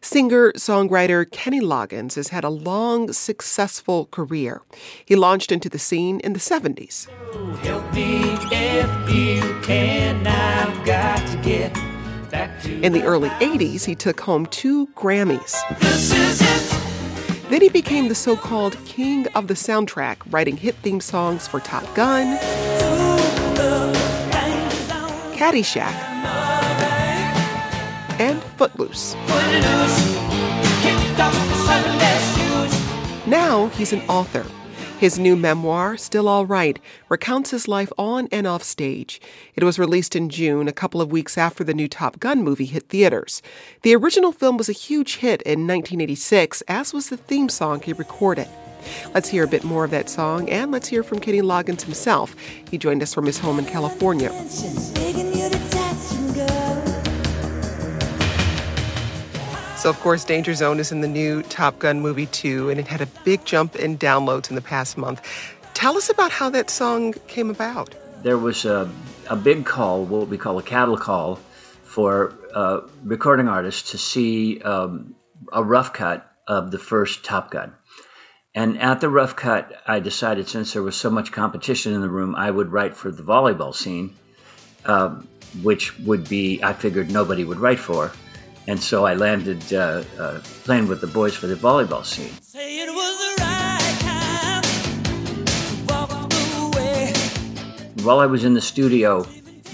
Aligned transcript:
Singer 0.00 0.52
songwriter 0.52 1.30
Kenny 1.30 1.60
Loggins 1.60 2.14
has 2.16 2.28
had 2.28 2.44
a 2.44 2.50
long, 2.50 3.12
successful 3.12 4.06
career. 4.06 4.60
He 5.04 5.16
launched 5.16 5.52
into 5.52 5.68
the 5.68 5.78
scene 5.78 6.20
in 6.20 6.32
the 6.32 6.38
70s. 6.38 7.08
In 12.82 12.92
the 12.92 13.02
early 13.04 13.28
80s, 13.30 13.84
he 13.84 13.94
took 13.94 14.20
home 14.20 14.46
two 14.46 14.88
Grammys. 14.88 15.54
Then 17.48 17.60
he 17.60 17.68
became 17.68 18.08
the 18.08 18.14
so 18.14 18.36
called 18.36 18.76
king 18.84 19.26
of 19.28 19.46
the 19.48 19.54
soundtrack, 19.54 20.16
writing 20.30 20.56
hit 20.56 20.74
theme 20.76 21.00
songs 21.00 21.46
for 21.46 21.60
Top 21.60 21.94
Gun, 21.94 22.36
Caddyshack, 25.36 26.13
Footloose. 28.64 29.14
Now 33.26 33.66
he's 33.76 33.92
an 33.92 34.00
author. 34.08 34.46
His 34.98 35.18
new 35.18 35.36
memoir, 35.36 35.98
Still 35.98 36.28
All 36.28 36.46
Right, 36.46 36.78
recounts 37.10 37.50
his 37.50 37.68
life 37.68 37.92
on 37.98 38.26
and 38.32 38.46
off 38.46 38.62
stage. 38.62 39.20
It 39.54 39.64
was 39.64 39.78
released 39.78 40.16
in 40.16 40.30
June, 40.30 40.66
a 40.66 40.72
couple 40.72 41.02
of 41.02 41.12
weeks 41.12 41.36
after 41.36 41.62
the 41.62 41.74
new 41.74 41.88
Top 41.88 42.18
Gun 42.20 42.42
movie 42.42 42.64
hit 42.64 42.88
theaters. 42.88 43.42
The 43.82 43.94
original 43.94 44.32
film 44.32 44.56
was 44.56 44.70
a 44.70 44.72
huge 44.72 45.16
hit 45.16 45.42
in 45.42 45.66
1986, 45.66 46.62
as 46.62 46.94
was 46.94 47.10
the 47.10 47.18
theme 47.18 47.50
song 47.50 47.82
he 47.82 47.92
recorded. 47.92 48.48
Let's 49.12 49.28
hear 49.28 49.44
a 49.44 49.48
bit 49.48 49.64
more 49.64 49.84
of 49.84 49.90
that 49.90 50.08
song, 50.08 50.48
and 50.48 50.72
let's 50.72 50.88
hear 50.88 51.02
from 51.02 51.20
Kenny 51.20 51.42
Loggins 51.42 51.82
himself. 51.82 52.34
He 52.70 52.78
joined 52.78 53.02
us 53.02 53.12
from 53.12 53.26
his 53.26 53.38
home 53.38 53.58
in 53.58 53.66
California. 53.66 54.30
So, 59.84 59.90
of 59.90 60.00
course, 60.00 60.24
Danger 60.24 60.54
Zone 60.54 60.80
is 60.80 60.92
in 60.92 61.02
the 61.02 61.08
new 61.08 61.42
Top 61.42 61.78
Gun 61.78 62.00
movie 62.00 62.24
too, 62.24 62.70
and 62.70 62.80
it 62.80 62.88
had 62.88 63.02
a 63.02 63.06
big 63.22 63.44
jump 63.44 63.76
in 63.76 63.98
downloads 63.98 64.48
in 64.48 64.54
the 64.54 64.62
past 64.62 64.96
month. 64.96 65.20
Tell 65.74 65.98
us 65.98 66.08
about 66.08 66.30
how 66.30 66.48
that 66.48 66.70
song 66.70 67.12
came 67.28 67.50
about. 67.50 67.94
There 68.22 68.38
was 68.38 68.64
a, 68.64 68.90
a 69.28 69.36
big 69.36 69.66
call, 69.66 70.06
what 70.06 70.28
we 70.28 70.38
call 70.38 70.58
a 70.58 70.62
cattle 70.62 70.96
call, 70.96 71.38
for 71.82 72.32
uh, 72.54 72.80
recording 73.02 73.46
artists 73.46 73.90
to 73.90 73.98
see 73.98 74.58
um, 74.62 75.16
a 75.52 75.62
rough 75.62 75.92
cut 75.92 76.32
of 76.48 76.70
the 76.70 76.78
first 76.78 77.22
Top 77.22 77.50
Gun. 77.50 77.74
And 78.54 78.80
at 78.80 79.02
the 79.02 79.10
rough 79.10 79.36
cut, 79.36 79.82
I 79.86 80.00
decided 80.00 80.48
since 80.48 80.72
there 80.72 80.82
was 80.82 80.96
so 80.96 81.10
much 81.10 81.30
competition 81.30 81.92
in 81.92 82.00
the 82.00 82.08
room, 82.08 82.34
I 82.34 82.50
would 82.50 82.72
write 82.72 82.96
for 82.96 83.10
the 83.10 83.22
volleyball 83.22 83.74
scene, 83.74 84.16
um, 84.86 85.28
which 85.62 85.98
would 85.98 86.26
be, 86.26 86.62
I 86.62 86.72
figured 86.72 87.10
nobody 87.10 87.44
would 87.44 87.58
write 87.60 87.80
for. 87.80 88.12
And 88.66 88.80
so 88.80 89.04
I 89.04 89.14
landed 89.14 89.72
uh, 89.72 90.04
uh, 90.18 90.40
playing 90.64 90.88
with 90.88 91.00
the 91.00 91.06
boys 91.06 91.34
for 91.34 91.46
the 91.46 91.54
volleyball 91.54 92.04
scene. 92.04 92.32
While 98.04 98.20
I 98.20 98.26
was 98.26 98.44
in 98.44 98.54
the 98.54 98.60
studio 98.60 99.26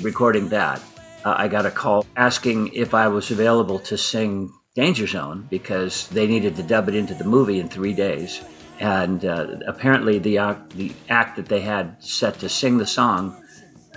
recording 0.02 0.48
that, 0.50 0.80
uh, 1.24 1.34
I 1.36 1.48
got 1.48 1.66
a 1.66 1.70
call 1.70 2.06
asking 2.16 2.72
if 2.74 2.94
I 2.94 3.08
was 3.08 3.30
available 3.30 3.78
to 3.80 3.98
sing 3.98 4.52
Danger 4.74 5.06
Zone 5.06 5.46
because 5.50 6.08
they 6.08 6.26
needed 6.26 6.56
to 6.56 6.62
dub 6.62 6.88
it 6.88 6.94
into 6.94 7.14
the 7.14 7.24
movie 7.24 7.60
in 7.60 7.68
three 7.68 7.92
days. 7.92 8.40
And 8.78 9.24
uh, 9.24 9.58
apparently, 9.66 10.18
the, 10.18 10.36
the 10.74 10.92
act 11.08 11.36
that 11.36 11.46
they 11.46 11.60
had 11.60 12.02
set 12.02 12.38
to 12.38 12.48
sing 12.48 12.78
the 12.78 12.86
song 12.86 13.36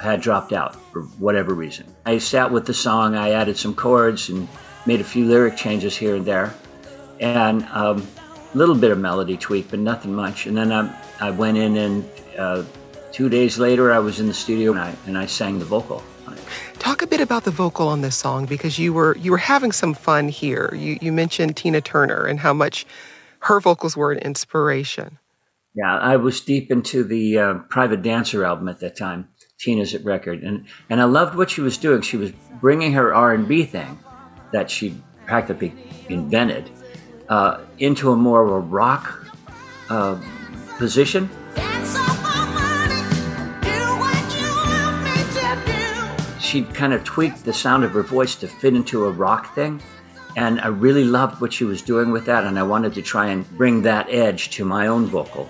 had 0.02 0.22
dropped 0.22 0.52
out 0.52 0.76
for 0.92 1.04
whatever 1.20 1.54
reason. 1.54 1.86
I 2.06 2.18
sat 2.18 2.52
with 2.52 2.66
the 2.66 2.74
song, 2.74 3.16
I 3.16 3.32
added 3.32 3.58
some 3.58 3.76
chords 3.76 4.30
and 4.30 4.48
made 4.86 5.02
a 5.02 5.04
few 5.04 5.26
lyric 5.26 5.56
changes 5.56 5.96
here 5.96 6.16
and 6.16 6.26
there, 6.26 6.54
and 7.20 7.64
a 7.64 7.92
um, 7.92 8.08
little 8.54 8.76
bit 8.76 8.92
of 8.92 9.00
melody 9.00 9.38
tweak, 9.38 9.70
but 9.70 9.80
nothing 9.80 10.14
much. 10.14 10.46
And 10.46 10.58
then 10.58 10.72
I, 10.72 10.94
I 11.20 11.32
went 11.32 11.58
in, 11.58 11.78
and 11.78 12.10
uh, 12.38 12.64
two 13.12 13.30
days 13.30 13.58
later, 13.58 13.92
I 13.92 14.00
was 14.00 14.20
in 14.20 14.28
the 14.28 14.34
studio 14.34 14.72
and 14.72 14.80
I, 14.80 14.96
and 15.06 15.18
I 15.18 15.26
sang 15.26 15.60
the 15.60 15.66
vocal. 15.66 16.04
Talk 16.80 17.02
a 17.02 17.08
bit 17.08 17.22
about 17.22 17.46
the 17.46 17.52
vocal 17.52 17.88
on 17.88 18.02
this 18.02 18.16
song 18.16 18.46
because 18.46 18.78
you 18.78 18.92
were 18.92 19.16
you 19.18 19.32
were 19.32 19.38
having 19.38 19.72
some 19.72 19.94
fun 19.94 20.28
here. 20.28 20.74
You 20.76 20.98
you 21.02 21.14
mentioned 21.14 21.56
Tina 21.56 21.80
Turner 21.80 22.26
and 22.26 22.40
how 22.42 22.54
much 22.54 22.86
her 23.40 23.62
vocals 23.62 23.96
were 23.96 24.12
an 24.12 24.18
inspiration. 24.20 25.18
Yeah, 25.76 25.98
I 25.98 26.18
was 26.18 26.42
deep 26.42 26.72
into 26.72 27.04
the 27.04 27.38
uh, 27.38 27.54
Private 27.70 28.02
Dancer 28.02 28.44
album 28.44 28.68
at 28.68 28.80
that 28.82 28.98
time, 28.98 29.30
Tina's 29.58 29.96
at 29.96 30.04
record, 30.04 30.44
and 30.44 30.66
and 30.90 31.00
I 31.00 31.06
loved 31.06 31.36
what 31.36 31.50
she 31.50 31.62
was 31.62 31.78
doing. 31.78 32.02
She 32.02 32.18
was 32.18 32.34
bringing 32.60 32.94
her 32.94 33.14
R 33.14 33.34
and 33.34 33.48
B 33.48 33.64
thing 33.64 34.00
that 34.54 34.72
she 34.72 34.96
practically 35.26 35.74
invented 36.08 36.70
uh, 37.28 37.62
into 37.80 38.12
a 38.12 38.16
more 38.16 38.46
of 38.46 38.52
a 38.52 38.60
rock 38.60 39.28
uh, 39.90 40.18
position. 40.78 41.30
She 46.40 46.64
kind 46.64 46.94
of 46.94 47.04
tweaked 47.04 47.44
the 47.44 47.54
sound 47.54 47.84
of 47.84 47.92
her 47.92 48.04
voice 48.04 48.36
to 48.36 48.48
fit 48.48 48.76
into 48.76 49.06
a 49.06 49.12
rock 49.12 49.56
thing. 49.56 49.82
And 50.36 50.62
I 50.62 50.68
really 50.68 51.04
loved 51.04 51.42
what 51.42 51.52
she 51.54 51.64
was 51.64 51.82
doing 51.82 52.12
with 52.12 52.26
that, 52.26 52.44
and 52.44 52.58
I 52.58 52.64
wanted 52.64 52.94
to 52.96 53.02
try 53.02 53.28
and 53.28 53.48
bring 53.58 53.84
that 53.84 54.10
edge 54.10 54.50
to 54.52 54.66
my 54.66 54.88
own 54.88 55.06
vocal. 55.06 55.48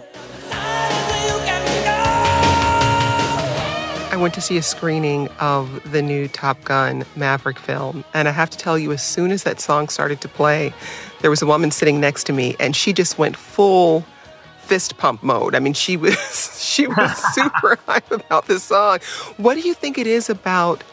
Went 4.23 4.33
to 4.33 4.39
see 4.39 4.55
a 4.55 4.61
screening 4.61 5.27
of 5.41 5.91
the 5.91 6.01
new 6.01 6.29
Top 6.29 6.63
Gun 6.63 7.03
Maverick 7.17 7.59
film, 7.59 8.05
and 8.13 8.29
I 8.29 8.31
have 8.31 8.49
to 8.51 8.57
tell 8.57 8.79
you, 8.79 8.93
as 8.93 9.03
soon 9.03 9.33
as 9.33 9.43
that 9.43 9.59
song 9.59 9.89
started 9.89 10.21
to 10.21 10.29
play, 10.29 10.73
there 11.19 11.29
was 11.29 11.41
a 11.41 11.45
woman 11.45 11.71
sitting 11.71 11.99
next 11.99 12.23
to 12.27 12.33
me, 12.33 12.55
and 12.57 12.73
she 12.73 12.93
just 12.93 13.17
went 13.17 13.35
full 13.35 14.05
fist 14.59 14.97
pump 14.97 15.23
mode. 15.23 15.55
I 15.55 15.59
mean, 15.59 15.73
she 15.73 15.97
was 15.97 16.57
she 16.63 16.87
was 16.87 17.17
super 17.33 17.77
hype 17.85 18.09
about 18.11 18.47
this 18.47 18.63
song. 18.63 18.99
What 19.35 19.55
do 19.55 19.59
you 19.59 19.73
think 19.73 19.97
it 19.97 20.07
is 20.07 20.29
about 20.29 20.85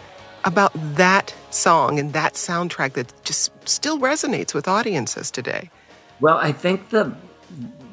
about 0.43 0.73
that 0.97 1.33
song 1.51 2.01
and 2.01 2.13
that 2.13 2.35
soundtrack 2.35 2.95
that 2.95 3.13
just 3.25 3.53
still 3.69 4.01
resonates 4.01 4.55
with 4.55 4.67
audiences 4.67 5.31
today? 5.31 5.71
Well, 6.21 6.37
I 6.37 6.51
think 6.51 6.89
the 6.89 7.15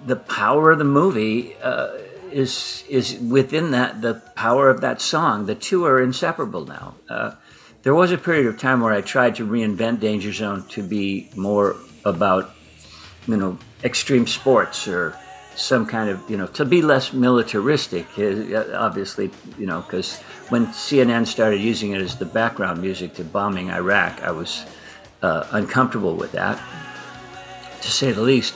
the 0.07 0.15
power 0.15 0.71
of 0.71 0.79
the 0.79 0.83
movie. 0.83 1.55
Uh, 1.61 1.89
is 2.31 2.83
is 2.89 3.17
within 3.19 3.71
that 3.71 4.01
the 4.01 4.15
power 4.35 4.69
of 4.69 4.81
that 4.81 5.01
song. 5.01 5.45
The 5.45 5.55
two 5.55 5.85
are 5.85 6.01
inseparable 6.01 6.65
now. 6.65 6.95
Uh, 7.09 7.31
there 7.83 7.95
was 7.95 8.11
a 8.11 8.17
period 8.17 8.47
of 8.47 8.59
time 8.59 8.81
where 8.81 8.93
I 8.93 9.01
tried 9.01 9.35
to 9.35 9.47
reinvent 9.47 9.99
Danger 9.99 10.33
Zone 10.33 10.67
to 10.69 10.83
be 10.83 11.29
more 11.35 11.75
about, 12.03 12.53
you 13.27 13.37
know, 13.37 13.57
extreme 13.83 14.27
sports 14.27 14.87
or 14.87 15.15
some 15.55 15.85
kind 15.85 16.09
of, 16.09 16.29
you 16.29 16.37
know, 16.37 16.47
to 16.47 16.65
be 16.65 16.81
less 16.81 17.13
militaristic. 17.13 18.05
Uh, 18.17 18.65
obviously, 18.75 19.31
you 19.57 19.65
know, 19.65 19.81
because 19.81 20.19
when 20.49 20.67
CNN 20.67 21.27
started 21.27 21.61
using 21.61 21.91
it 21.91 22.01
as 22.01 22.17
the 22.17 22.25
background 22.25 22.81
music 22.81 23.13
to 23.15 23.23
bombing 23.23 23.69
Iraq, 23.69 24.21
I 24.21 24.31
was 24.31 24.65
uh, 25.21 25.47
uncomfortable 25.51 26.15
with 26.15 26.31
that, 26.33 26.61
to 27.81 27.91
say 27.91 28.11
the 28.11 28.21
least. 28.21 28.53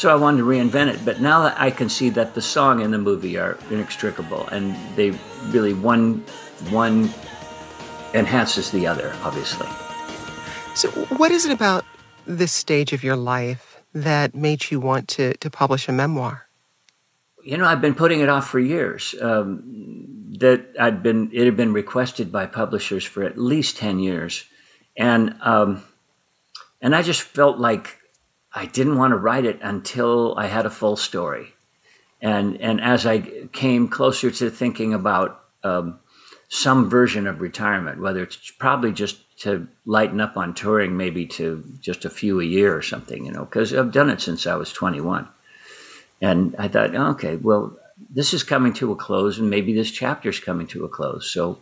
So 0.00 0.08
I 0.08 0.14
wanted 0.14 0.38
to 0.38 0.44
reinvent 0.44 0.94
it. 0.94 1.04
But 1.04 1.20
now 1.20 1.42
that 1.42 1.60
I 1.60 1.70
can 1.70 1.90
see 1.90 2.08
that 2.08 2.32
the 2.32 2.40
song 2.40 2.80
and 2.80 2.90
the 2.90 2.96
movie 2.96 3.36
are 3.36 3.58
inextricable 3.70 4.48
and 4.48 4.74
they 4.96 5.10
really 5.48 5.74
one 5.74 6.24
one 6.70 7.10
enhances 8.14 8.70
the 8.70 8.86
other, 8.86 9.14
obviously. 9.22 9.68
So 10.74 10.88
what 11.18 11.30
is 11.30 11.44
it 11.44 11.52
about 11.52 11.84
this 12.26 12.50
stage 12.50 12.94
of 12.94 13.04
your 13.04 13.14
life 13.14 13.82
that 13.92 14.34
made 14.34 14.70
you 14.70 14.80
want 14.80 15.06
to, 15.08 15.34
to 15.34 15.50
publish 15.50 15.86
a 15.86 15.92
memoir? 15.92 16.48
You 17.44 17.58
know, 17.58 17.66
I've 17.66 17.82
been 17.82 17.94
putting 17.94 18.20
it 18.20 18.30
off 18.30 18.48
for 18.48 18.58
years. 18.58 19.14
Um, 19.20 19.60
that 20.38 20.64
I'd 20.80 21.02
been 21.02 21.28
it 21.30 21.44
had 21.44 21.58
been 21.58 21.74
requested 21.74 22.32
by 22.32 22.46
publishers 22.46 23.04
for 23.04 23.22
at 23.22 23.36
least 23.36 23.76
ten 23.76 23.98
years, 23.98 24.46
and 24.96 25.36
um, 25.42 25.82
and 26.80 26.96
I 26.96 27.02
just 27.02 27.20
felt 27.20 27.58
like 27.58 27.99
I 28.52 28.66
didn't 28.66 28.98
want 28.98 29.12
to 29.12 29.16
write 29.16 29.44
it 29.44 29.58
until 29.62 30.34
I 30.36 30.46
had 30.46 30.66
a 30.66 30.70
full 30.70 30.96
story. 30.96 31.54
And, 32.20 32.60
and 32.60 32.80
as 32.80 33.06
I 33.06 33.20
came 33.52 33.88
closer 33.88 34.30
to 34.30 34.50
thinking 34.50 34.92
about 34.92 35.40
um, 35.62 36.00
some 36.48 36.90
version 36.90 37.26
of 37.26 37.40
retirement, 37.40 38.00
whether 38.00 38.22
it's 38.22 38.50
probably 38.50 38.92
just 38.92 39.18
to 39.40 39.68
lighten 39.86 40.20
up 40.20 40.36
on 40.36 40.52
touring, 40.52 40.96
maybe 40.96 41.26
to 41.26 41.64
just 41.80 42.04
a 42.04 42.10
few 42.10 42.40
a 42.40 42.44
year 42.44 42.76
or 42.76 42.82
something, 42.82 43.24
you 43.24 43.32
know, 43.32 43.44
because 43.44 43.72
I've 43.72 43.92
done 43.92 44.10
it 44.10 44.20
since 44.20 44.46
I 44.46 44.56
was 44.56 44.72
21. 44.72 45.28
And 46.20 46.54
I 46.58 46.68
thought, 46.68 46.94
okay, 46.94 47.36
well, 47.36 47.78
this 48.10 48.34
is 48.34 48.42
coming 48.42 48.72
to 48.74 48.92
a 48.92 48.96
close, 48.96 49.38
and 49.38 49.48
maybe 49.48 49.72
this 49.72 49.90
chapter's 49.90 50.40
coming 50.40 50.66
to 50.68 50.84
a 50.84 50.88
close. 50.88 51.30
So 51.30 51.58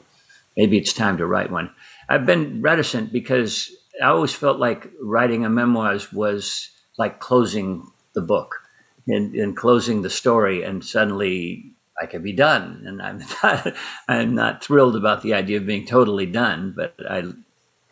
maybe 0.56 0.78
it's 0.78 0.92
time 0.92 1.18
to 1.18 1.26
write 1.26 1.50
one. 1.52 1.70
I've 2.08 2.26
been 2.26 2.62
reticent 2.62 3.12
because 3.12 3.70
I 4.02 4.06
always 4.06 4.32
felt 4.32 4.58
like 4.58 4.90
writing 5.00 5.44
a 5.44 5.50
memoirs 5.50 6.12
was 6.12 6.70
like 6.98 7.20
closing 7.20 7.90
the 8.14 8.20
book 8.20 8.62
and, 9.06 9.34
and 9.34 9.56
closing 9.56 10.02
the 10.02 10.10
story, 10.10 10.62
and 10.62 10.84
suddenly 10.84 11.72
I 12.00 12.06
can 12.06 12.22
be 12.22 12.32
done. 12.32 12.82
And 12.86 13.00
I'm 13.00 13.18
not, 13.42 13.74
I'm 14.08 14.34
not 14.34 14.62
thrilled 14.62 14.96
about 14.96 15.22
the 15.22 15.34
idea 15.34 15.56
of 15.58 15.66
being 15.66 15.86
totally 15.86 16.26
done, 16.26 16.74
but 16.76 16.94
I 17.08 17.24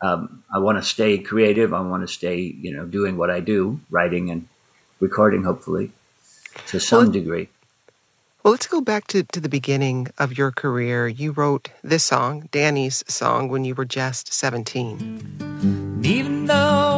um, 0.01 0.43
I 0.53 0.59
want 0.59 0.77
to 0.77 0.83
stay 0.83 1.17
creative. 1.17 1.73
I 1.73 1.81
want 1.81 2.07
to 2.07 2.07
stay, 2.07 2.39
you 2.39 2.71
know, 2.71 2.85
doing 2.85 3.17
what 3.17 3.31
I 3.31 3.39
do, 3.39 3.79
writing 3.89 4.29
and 4.29 4.47
recording, 4.99 5.43
hopefully, 5.43 5.91
to 6.67 6.79
some 6.79 7.05
well, 7.05 7.11
degree. 7.11 7.49
Well, 8.43 8.51
let's 8.51 8.67
go 8.67 8.79
back 8.79 9.07
to, 9.07 9.23
to 9.23 9.39
the 9.39 9.49
beginning 9.49 10.09
of 10.17 10.37
your 10.37 10.51
career. 10.51 11.07
You 11.07 11.31
wrote 11.31 11.69
this 11.83 12.03
song, 12.03 12.47
Danny's 12.51 13.03
song, 13.07 13.49
when 13.49 13.65
you 13.65 13.73
were 13.73 13.85
just 13.85 14.31
17. 14.31 15.99
Even 16.03 16.45
though 16.45 16.96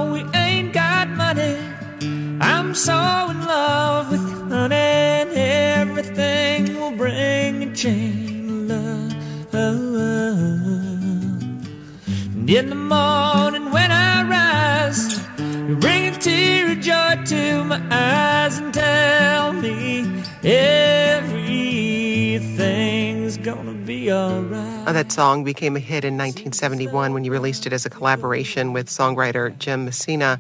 so 2.79 2.93
in 3.29 3.45
love 3.45 4.09
with 4.09 4.21
honey, 4.49 4.73
and 4.73 5.31
everything 5.33 6.79
will 6.79 6.95
bring 6.95 7.63
a 7.63 7.75
chain 7.75 8.71
of 8.71 9.53
love. 9.53 10.39
And 12.33 12.49
in 12.49 12.69
the 12.69 12.75
morning 12.75 13.71
when 13.71 13.91
I 13.91 14.23
rise, 14.23 15.19
you 15.67 15.75
bring 15.75 16.15
a 16.15 16.17
tear 16.17 16.71
of 16.71 16.79
joy 16.79 17.21
to 17.25 17.65
my 17.65 17.81
eyes 17.91 18.59
and 18.59 18.73
tell 18.73 19.51
me 19.51 20.23
everything's 20.41 21.35
gonna 23.39 23.73
be 23.73 24.09
alright. 24.09 24.87
Oh, 24.87 24.93
that 24.93 25.11
song 25.11 25.43
became 25.43 25.75
a 25.75 25.79
hit 25.79 26.05
in 26.05 26.13
1971 26.13 27.13
when 27.13 27.25
you 27.25 27.31
released 27.33 27.67
it 27.67 27.73
as 27.73 27.85
a 27.85 27.89
collaboration 27.89 28.71
with 28.71 28.87
songwriter 28.87 29.55
Jim 29.59 29.83
Messina. 29.83 30.39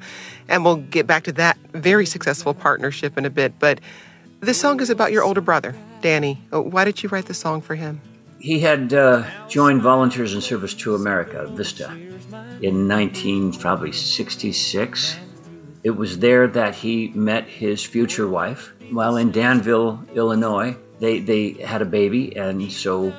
And 0.49 0.65
we'll 0.65 0.77
get 0.77 1.07
back 1.07 1.23
to 1.23 1.31
that 1.33 1.57
very 1.71 2.05
successful 2.05 2.53
partnership 2.53 3.17
in 3.17 3.25
a 3.25 3.29
bit. 3.29 3.57
But 3.59 3.79
this 4.41 4.59
song 4.59 4.81
is 4.81 4.89
about 4.89 5.13
your 5.13 5.23
older 5.23 5.41
brother, 5.41 5.75
Danny. 6.01 6.41
Why 6.49 6.83
did 6.83 7.01
you 7.01 7.09
write 7.09 7.27
the 7.27 7.33
song 7.33 7.61
for 7.61 7.75
him? 7.75 8.01
he 8.39 8.59
had 8.59 8.93
uh, 8.93 9.23
joined 9.47 9.81
Volunteers 9.81 10.33
in 10.33 10.41
Service 10.41 10.73
to 10.73 10.95
America, 10.95 11.45
VISTA, 11.47 11.91
in 12.61 12.87
19 12.87 13.53
probably 13.53 13.91
66. 13.91 15.17
It 15.83 15.91
was 15.91 16.19
there 16.19 16.47
that 16.47 16.75
he 16.75 17.09
met 17.09 17.45
his 17.45 17.83
future 17.83 18.27
wife. 18.27 18.73
While 18.91 19.17
in 19.17 19.31
Danville, 19.31 20.03
Illinois, 20.15 20.75
they, 20.99 21.19
they 21.19 21.51
had 21.51 21.81
a 21.81 21.85
baby, 21.85 22.35
and 22.35 22.71
so 22.71 23.13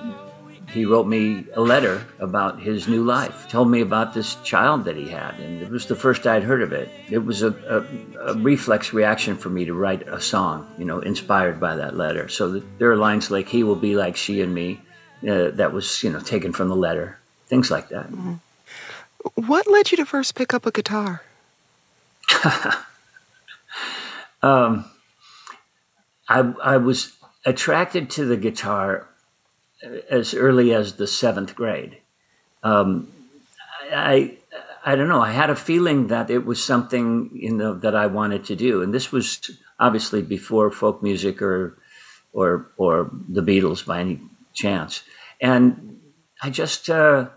he 0.72 0.84
wrote 0.84 1.06
me 1.06 1.44
a 1.54 1.60
letter 1.60 2.04
about 2.18 2.60
his 2.60 2.86
new 2.86 3.02
life, 3.02 3.48
told 3.48 3.70
me 3.70 3.80
about 3.80 4.14
this 4.14 4.36
child 4.36 4.84
that 4.84 4.96
he 4.96 5.08
had, 5.08 5.34
and 5.40 5.60
it 5.60 5.70
was 5.70 5.86
the 5.86 5.96
first 5.96 6.26
I'd 6.26 6.44
heard 6.44 6.62
of 6.62 6.72
it. 6.72 6.88
It 7.10 7.18
was 7.18 7.42
a, 7.42 7.50
a, 7.68 8.30
a 8.30 8.34
reflex 8.38 8.92
reaction 8.92 9.36
for 9.36 9.50
me 9.50 9.64
to 9.64 9.74
write 9.74 10.06
a 10.06 10.20
song, 10.20 10.72
you 10.78 10.84
know, 10.84 11.00
inspired 11.00 11.58
by 11.58 11.76
that 11.76 11.96
letter. 11.96 12.28
So 12.28 12.60
there 12.78 12.90
are 12.90 12.96
lines 12.96 13.30
like, 13.30 13.48
He 13.48 13.64
will 13.64 13.76
be 13.76 13.96
like 13.96 14.16
she 14.16 14.40
and 14.42 14.54
me 14.54 14.80
uh, 15.28 15.50
that 15.50 15.72
was 15.72 16.02
you 16.02 16.10
know 16.10 16.20
taken 16.20 16.52
from 16.52 16.68
the 16.68 16.76
letter, 16.76 17.18
things 17.46 17.70
like 17.70 17.88
that. 17.88 18.06
Mm-hmm. 18.10 18.34
What 19.34 19.66
led 19.70 19.90
you 19.90 19.96
to 19.98 20.06
first 20.06 20.34
pick 20.34 20.54
up 20.54 20.64
a 20.66 20.70
guitar? 20.70 21.22
um, 24.42 24.84
I 26.28 26.52
I 26.62 26.76
was 26.78 27.12
attracted 27.44 28.10
to 28.10 28.24
the 28.24 28.36
guitar 28.36 29.08
as 30.10 30.34
early 30.34 30.74
as 30.74 30.94
the 30.94 31.06
seventh 31.06 31.54
grade. 31.54 31.98
Um, 32.62 33.12
I 33.92 34.38
I 34.84 34.96
don't 34.96 35.08
know. 35.08 35.20
I 35.20 35.32
had 35.32 35.50
a 35.50 35.56
feeling 35.56 36.08
that 36.08 36.30
it 36.30 36.46
was 36.46 36.62
something 36.62 37.30
you 37.32 37.52
know 37.52 37.74
that 37.74 37.94
I 37.94 38.06
wanted 38.06 38.44
to 38.44 38.56
do, 38.56 38.82
and 38.82 38.94
this 38.94 39.12
was 39.12 39.50
obviously 39.78 40.22
before 40.22 40.70
folk 40.70 41.02
music 41.02 41.42
or 41.42 41.78
or 42.32 42.70
or 42.76 43.10
the 43.28 43.42
Beatles 43.42 43.84
by 43.84 44.00
any 44.00 44.20
chance. 44.54 45.02
And 45.40 46.00
I 46.42 46.50
just 46.50 46.90
uh, 46.90 47.28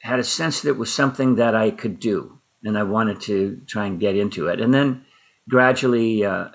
had 0.00 0.18
a 0.18 0.24
sense 0.24 0.62
that 0.62 0.70
it 0.70 0.78
was 0.78 0.92
something 0.92 1.36
that 1.36 1.54
I 1.54 1.70
could 1.70 2.00
do, 2.00 2.38
and 2.64 2.76
I 2.78 2.82
wanted 2.82 3.20
to 3.22 3.60
try 3.66 3.86
and 3.86 4.00
get 4.00 4.16
into 4.16 4.48
it. 4.48 4.60
And 4.60 4.74
then 4.74 5.04
gradually, 5.48 6.24
uh, 6.24 6.48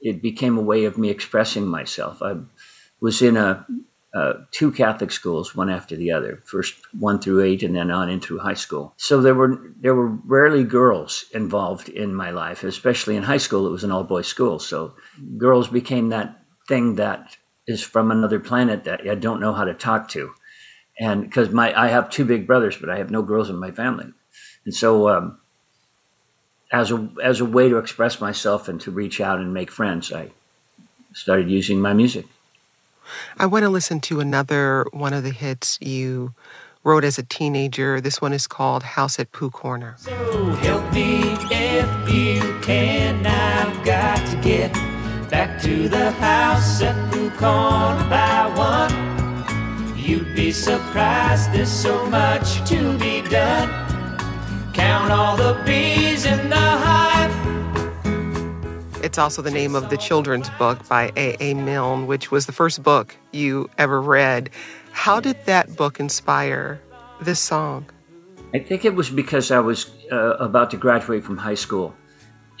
it 0.00 0.22
became 0.22 0.56
a 0.56 0.62
way 0.62 0.84
of 0.84 0.98
me 0.98 1.10
expressing 1.10 1.66
myself. 1.66 2.22
I 2.22 2.36
was 3.00 3.22
in 3.22 3.36
a 3.36 3.66
uh, 4.14 4.34
two 4.50 4.72
Catholic 4.72 5.10
schools, 5.10 5.54
one 5.54 5.68
after 5.68 5.94
the 5.94 6.10
other, 6.10 6.42
first 6.44 6.74
one 6.98 7.18
through 7.18 7.42
eight, 7.42 7.62
and 7.62 7.76
then 7.76 7.90
on 7.90 8.08
into 8.08 8.38
high 8.38 8.54
school. 8.54 8.94
So 8.96 9.20
there 9.20 9.34
were 9.34 9.72
there 9.80 9.94
were 9.94 10.08
rarely 10.08 10.64
girls 10.64 11.26
involved 11.32 11.88
in 11.88 12.14
my 12.14 12.30
life, 12.30 12.64
especially 12.64 13.16
in 13.16 13.22
high 13.22 13.38
school. 13.38 13.66
It 13.66 13.70
was 13.70 13.84
an 13.84 13.92
all 13.92 14.04
boys 14.04 14.26
school, 14.26 14.58
so 14.58 14.94
girls 15.36 15.68
became 15.68 16.08
that 16.08 16.42
thing 16.66 16.94
that 16.96 17.36
is 17.66 17.82
from 17.82 18.10
another 18.10 18.40
planet 18.40 18.84
that 18.84 19.08
I 19.08 19.14
don't 19.14 19.40
know 19.40 19.52
how 19.52 19.64
to 19.64 19.74
talk 19.74 20.08
to. 20.10 20.32
And 20.98 21.22
because 21.22 21.50
my, 21.50 21.78
I 21.78 21.88
have 21.88 22.10
two 22.10 22.24
big 22.24 22.46
brothers, 22.46 22.76
but 22.76 22.90
I 22.90 22.98
have 22.98 23.10
no 23.10 23.22
girls 23.22 23.50
in 23.50 23.56
my 23.56 23.70
family. 23.70 24.12
And 24.64 24.74
so, 24.74 25.08
um, 25.08 25.38
as 26.72 26.90
a, 26.90 27.08
as 27.22 27.40
a 27.40 27.44
way 27.44 27.68
to 27.68 27.78
express 27.78 28.20
myself 28.20 28.68
and 28.68 28.80
to 28.80 28.90
reach 28.90 29.20
out 29.20 29.38
and 29.38 29.54
make 29.54 29.70
friends, 29.70 30.12
I 30.12 30.30
started 31.14 31.50
using 31.50 31.80
my 31.80 31.92
music. 31.92 32.26
I 33.36 33.46
want 33.46 33.64
to 33.64 33.68
listen 33.68 34.00
to 34.02 34.20
another 34.20 34.86
one 34.92 35.12
of 35.12 35.22
the 35.22 35.30
hits 35.30 35.78
you 35.80 36.34
wrote 36.84 37.04
as 37.04 37.18
a 37.18 37.22
teenager. 37.22 38.00
This 38.00 38.20
one 38.20 38.32
is 38.32 38.46
called 38.46 38.82
House 38.82 39.18
at 39.18 39.32
Pooh 39.32 39.50
Corner. 39.50 39.96
So 39.98 40.14
help 40.66 40.92
me 40.92 41.36
if 41.50 42.12
you 42.12 42.58
can. 42.62 43.26
I've 43.26 43.84
got 43.84 44.26
to 44.28 44.36
get 44.40 44.72
back 45.30 45.60
to 45.62 45.88
the 45.88 46.10
house 46.12 46.80
at 46.82 47.10
the 47.10 47.30
corner 47.36 48.08
by 48.08 48.52
one. 48.56 49.96
You'd 49.96 50.34
be 50.34 50.52
surprised 50.52 51.52
there's 51.52 51.70
so 51.70 52.06
much 52.06 52.66
to 52.68 52.96
be 52.98 53.20
done. 53.22 53.68
Count 54.72 55.12
all 55.12 55.36
the 55.36 55.60
bees 55.66 56.24
in 56.24 56.48
the 56.48 56.56
hive. 56.56 56.87
It's 59.08 59.16
also 59.16 59.40
the 59.40 59.50
name 59.50 59.74
of 59.74 59.88
the 59.88 59.96
children's 59.96 60.50
book 60.58 60.86
by 60.86 61.10
A.A. 61.16 61.54
Milne, 61.54 62.06
which 62.06 62.30
was 62.30 62.44
the 62.44 62.52
first 62.52 62.82
book 62.82 63.16
you 63.32 63.70
ever 63.78 64.02
read. 64.02 64.50
How 64.92 65.18
did 65.18 65.46
that 65.46 65.76
book 65.76 65.98
inspire 65.98 66.78
this 67.18 67.40
song? 67.40 67.88
I 68.52 68.58
think 68.58 68.84
it 68.84 68.94
was 68.94 69.08
because 69.08 69.50
I 69.50 69.60
was 69.60 69.90
uh, 70.12 70.36
about 70.36 70.70
to 70.72 70.76
graduate 70.76 71.24
from 71.24 71.38
high 71.38 71.54
school, 71.54 71.96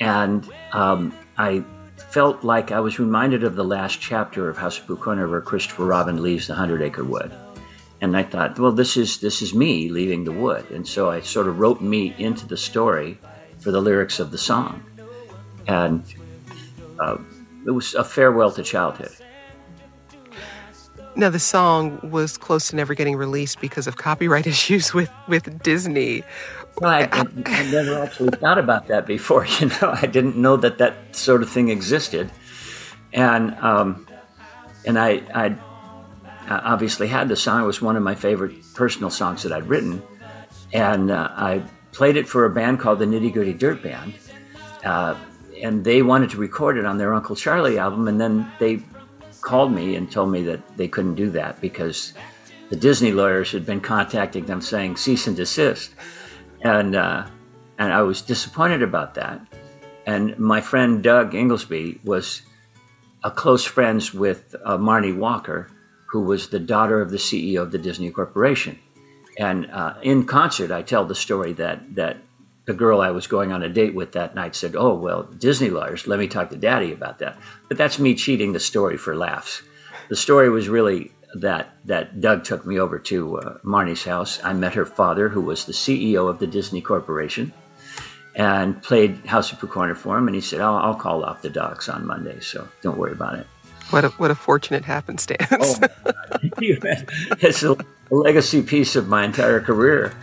and 0.00 0.50
um, 0.72 1.14
I 1.36 1.62
felt 1.98 2.42
like 2.42 2.72
I 2.72 2.80
was 2.80 2.98
reminded 2.98 3.44
of 3.44 3.54
the 3.54 3.64
last 3.64 4.00
chapter 4.00 4.48
of 4.48 4.56
House 4.56 4.78
of 4.78 4.86
Pooh 4.86 4.96
where 4.96 5.42
Christopher 5.42 5.84
Robin 5.84 6.22
leaves 6.22 6.46
the 6.46 6.54
Hundred 6.54 6.80
Acre 6.80 7.04
Wood. 7.04 7.30
And 8.00 8.16
I 8.16 8.22
thought, 8.22 8.58
well, 8.58 8.72
this 8.72 8.96
is 8.96 9.20
this 9.20 9.42
is 9.42 9.52
me 9.52 9.90
leaving 9.90 10.24
the 10.24 10.32
wood, 10.32 10.70
and 10.70 10.88
so 10.88 11.10
I 11.10 11.20
sort 11.20 11.46
of 11.46 11.58
wrote 11.58 11.82
me 11.82 12.14
into 12.16 12.46
the 12.46 12.56
story 12.56 13.18
for 13.58 13.70
the 13.70 13.82
lyrics 13.82 14.18
of 14.18 14.30
the 14.30 14.38
song, 14.38 14.82
and 15.66 16.02
uh, 17.00 17.16
it 17.66 17.70
was 17.70 17.94
a 17.94 18.04
farewell 18.04 18.50
to 18.52 18.62
childhood. 18.62 19.12
Now, 21.16 21.30
the 21.30 21.40
song 21.40 21.98
was 22.10 22.38
close 22.38 22.68
to 22.68 22.76
never 22.76 22.94
getting 22.94 23.16
released 23.16 23.60
because 23.60 23.88
of 23.88 23.96
copyright 23.96 24.46
issues 24.54 24.94
with, 24.94 25.10
with 25.26 25.62
Disney. 25.62 26.22
Well, 26.80 26.90
I, 26.92 27.08
I, 27.10 27.24
I, 27.46 27.70
never 27.70 27.98
actually 27.98 28.30
thought 28.38 28.58
about 28.58 28.86
that 28.86 29.04
before. 29.06 29.44
You 29.60 29.66
know, 29.66 29.92
I 29.92 30.06
didn't 30.06 30.36
know 30.36 30.56
that 30.56 30.78
that 30.78 31.16
sort 31.16 31.42
of 31.42 31.50
thing 31.50 31.70
existed, 31.70 32.30
and 33.12 33.56
um, 33.56 34.06
and 34.86 34.96
I, 34.96 35.22
I 35.34 35.56
obviously 36.48 37.08
had 37.08 37.28
the 37.28 37.34
song. 37.34 37.62
It 37.62 37.66
was 37.66 37.82
one 37.82 37.96
of 37.96 38.04
my 38.04 38.14
favorite 38.14 38.54
personal 38.74 39.10
songs 39.10 39.42
that 39.42 39.52
I'd 39.52 39.68
written, 39.68 40.02
and 40.72 41.10
uh, 41.10 41.30
I 41.32 41.64
played 41.90 42.16
it 42.16 42.28
for 42.28 42.44
a 42.44 42.50
band 42.50 42.78
called 42.78 43.00
the 43.00 43.06
Nitty 43.06 43.32
Gritty 43.32 43.54
Dirt 43.54 43.82
Band, 43.82 44.14
uh, 44.84 45.16
and 45.62 45.84
they 45.84 46.02
wanted 46.02 46.30
to 46.30 46.36
record 46.38 46.78
it 46.78 46.84
on 46.84 46.98
their 46.98 47.14
Uncle 47.14 47.36
Charlie 47.36 47.78
album, 47.78 48.08
and 48.08 48.20
then 48.20 48.50
they 48.58 48.82
called 49.40 49.72
me 49.72 49.96
and 49.96 50.10
told 50.10 50.30
me 50.30 50.42
that 50.42 50.76
they 50.76 50.88
couldn't 50.88 51.14
do 51.14 51.30
that 51.30 51.60
because 51.60 52.12
the 52.70 52.76
Disney 52.76 53.12
lawyers 53.12 53.52
had 53.52 53.64
been 53.64 53.80
contacting 53.80 54.44
them 54.44 54.60
saying 54.60 54.96
cease 54.96 55.26
and 55.26 55.36
desist 55.36 55.90
and 56.62 56.94
uh, 56.94 57.26
and 57.78 57.92
I 57.92 58.02
was 58.02 58.22
disappointed 58.22 58.82
about 58.82 59.14
that. 59.14 59.40
And 60.06 60.38
my 60.38 60.60
friend 60.60 61.02
Doug 61.02 61.34
Inglesby 61.34 62.00
was 62.04 62.42
a 63.22 63.30
close 63.30 63.64
friends 63.64 64.14
with 64.14 64.54
uh, 64.64 64.76
Marnie 64.78 65.16
Walker, 65.16 65.70
who 66.10 66.22
was 66.22 66.48
the 66.48 66.58
daughter 66.58 67.00
of 67.00 67.10
the 67.10 67.18
CEO 67.18 67.62
of 67.62 67.72
the 67.72 67.78
Disney 67.78 68.10
Corporation. 68.10 68.78
And 69.38 69.70
uh, 69.70 69.94
in 70.02 70.26
concert, 70.26 70.70
I 70.70 70.82
tell 70.82 71.04
the 71.04 71.14
story 71.14 71.52
that 71.54 71.94
that 71.94 72.18
the 72.68 72.74
girl 72.74 73.00
I 73.00 73.10
was 73.10 73.26
going 73.26 73.50
on 73.50 73.62
a 73.62 73.68
date 73.70 73.94
with 73.94 74.12
that 74.12 74.34
night 74.34 74.54
said, 74.54 74.76
"Oh 74.76 74.94
well, 74.94 75.22
Disney 75.22 75.70
lawyers, 75.70 76.06
let 76.06 76.18
me 76.18 76.28
talk 76.28 76.50
to 76.50 76.56
Daddy 76.56 76.92
about 76.92 77.18
that." 77.18 77.38
But 77.66 77.78
that's 77.78 77.98
me 77.98 78.14
cheating 78.14 78.52
the 78.52 78.60
story 78.60 78.98
for 78.98 79.16
laughs. 79.16 79.62
The 80.10 80.16
story 80.16 80.50
was 80.50 80.68
really 80.68 81.10
that 81.36 81.74
that 81.86 82.20
Doug 82.20 82.44
took 82.44 82.66
me 82.66 82.78
over 82.78 82.98
to 82.98 83.38
uh, 83.38 83.58
Marnie's 83.64 84.04
house. 84.04 84.38
I 84.44 84.52
met 84.52 84.74
her 84.74 84.84
father, 84.84 85.30
who 85.30 85.40
was 85.40 85.64
the 85.64 85.72
CEO 85.72 86.28
of 86.28 86.40
the 86.40 86.46
Disney 86.46 86.82
Corporation, 86.82 87.54
and 88.36 88.82
played 88.82 89.24
House 89.24 89.50
of 89.50 89.58
Corner 89.70 89.94
for 89.94 90.18
him. 90.18 90.28
And 90.28 90.34
he 90.34 90.42
said, 90.42 90.60
"Oh, 90.60 90.76
I'll 90.76 90.94
call 90.94 91.24
off 91.24 91.40
the 91.40 91.48
docs 91.48 91.88
on 91.88 92.06
Monday, 92.06 92.38
so 92.40 92.68
don't 92.82 92.98
worry 92.98 93.12
about 93.12 93.38
it." 93.38 93.46
What 93.88 94.04
a 94.04 94.08
what 94.20 94.30
a 94.30 94.34
fortunate 94.34 94.84
happenstance! 94.84 95.48
oh, 95.50 95.88
it's 96.60 97.62
a 97.62 97.76
legacy 98.10 98.60
piece 98.60 98.94
of 98.94 99.08
my 99.08 99.24
entire 99.24 99.60
career. 99.60 100.14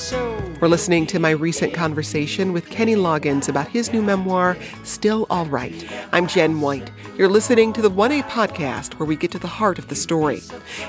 We're 0.00 0.68
listening 0.68 1.06
to 1.08 1.18
my 1.18 1.28
recent 1.30 1.74
conversation 1.74 2.54
with 2.54 2.70
Kenny 2.70 2.94
Loggins 2.94 3.50
about 3.50 3.68
his 3.68 3.92
new 3.92 4.00
memoir, 4.00 4.56
Still 4.82 5.26
All 5.28 5.44
Right. 5.44 5.86
I'm 6.12 6.26
Jen 6.26 6.62
White. 6.62 6.90
You're 7.18 7.28
listening 7.28 7.74
to 7.74 7.82
the 7.82 7.90
1A 7.90 8.22
podcast 8.22 8.94
where 8.94 9.06
we 9.06 9.14
get 9.14 9.30
to 9.32 9.38
the 9.38 9.46
heart 9.46 9.78
of 9.78 9.88
the 9.88 9.94
story. 9.94 10.40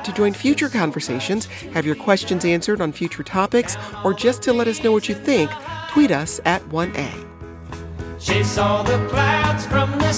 To 0.05 0.13
join 0.13 0.31
future 0.31 0.69
conversations, 0.69 1.47
have 1.73 1.85
your 1.85 1.95
questions 1.95 2.45
answered 2.45 2.79
on 2.79 2.93
future 2.93 3.23
topics, 3.23 3.75
or 4.05 4.13
just 4.13 4.41
to 4.43 4.53
let 4.53 4.69
us 4.69 4.81
know 4.81 4.93
what 4.93 5.09
you 5.09 5.15
think, 5.15 5.51
tweet 5.89 6.11
us 6.11 6.39
at 6.45 6.61
1A. 6.69 7.27
Chase 8.17 8.57
all 8.57 8.83
the 8.85 9.05
clouds 9.09 9.65
from 9.65 9.91
the 9.99 10.13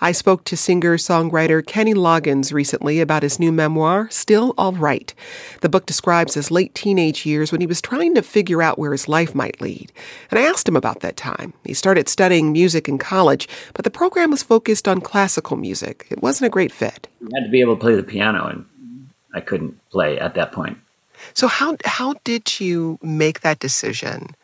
I 0.00 0.12
spoke 0.12 0.44
to 0.44 0.56
singer 0.56 0.96
songwriter 0.96 1.64
Kenny 1.64 1.94
Loggins 1.94 2.52
recently 2.52 3.00
about 3.00 3.22
his 3.22 3.38
new 3.38 3.52
memoir, 3.52 4.08
Still 4.10 4.52
All 4.58 4.72
Right. 4.72 5.14
The 5.60 5.68
book 5.68 5.86
describes 5.86 6.34
his 6.34 6.50
late 6.50 6.74
teenage 6.74 7.24
years 7.24 7.52
when 7.52 7.60
he 7.60 7.66
was 7.66 7.80
trying 7.80 8.14
to 8.16 8.22
figure 8.22 8.60
out 8.60 8.78
where 8.78 8.92
his 8.92 9.08
life 9.08 9.34
might 9.34 9.60
lead. 9.60 9.92
And 10.30 10.38
I 10.38 10.42
asked 10.42 10.68
him 10.68 10.76
about 10.76 11.00
that 11.00 11.16
time. 11.16 11.52
He 11.64 11.74
started 11.74 12.08
studying 12.08 12.52
music 12.52 12.88
in 12.88 12.98
college, 12.98 13.48
but 13.72 13.84
the 13.84 13.90
program 13.90 14.30
was 14.30 14.42
focused 14.42 14.88
on 14.88 15.00
classical 15.00 15.56
music. 15.56 16.06
It 16.10 16.22
wasn't 16.22 16.48
a 16.48 16.52
great 16.52 16.72
fit. 16.72 17.06
I 17.22 17.38
had 17.38 17.46
to 17.46 17.50
be 17.50 17.60
able 17.60 17.76
to 17.76 17.80
play 17.80 17.94
the 17.94 18.02
piano, 18.02 18.46
and 18.46 18.66
I 19.32 19.40
couldn't 19.40 19.78
play 19.90 20.18
at 20.18 20.34
that 20.34 20.52
point. 20.52 20.78
So 21.32 21.46
how 21.46 21.76
how 21.84 22.14
did 22.24 22.60
you 22.60 22.98
make 23.00 23.40
that 23.40 23.60
decision 23.60 24.34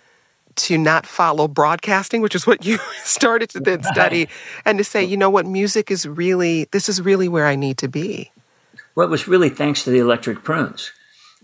to 0.67 0.79
not 0.79 1.07
follow 1.07 1.49
broadcasting, 1.49 2.21
which 2.21 2.35
is 2.35 2.47
what 2.47 2.65
you 2.65 2.79
started 3.05 3.51
to 3.51 3.61
then 3.61 3.83
study, 3.83 4.29
and 4.65 4.79
to 4.79 4.85
say, 4.85 5.03
you 5.05 5.17
know 5.17 5.31
what, 5.31 5.47
music 5.47 5.91
is 5.91 6.07
really 6.07 6.69
this 6.73 6.89
is 6.89 7.01
really 7.01 7.29
where 7.29 7.47
I 7.47 7.57
need 7.57 7.79
to 7.79 7.89
be. 7.89 8.31
Well, 8.95 9.07
it 9.07 9.11
was 9.11 9.29
really 9.29 9.49
thanks 9.49 9.85
to 9.85 9.91
the 9.91 9.99
Electric 9.99 10.43
Prunes. 10.43 10.93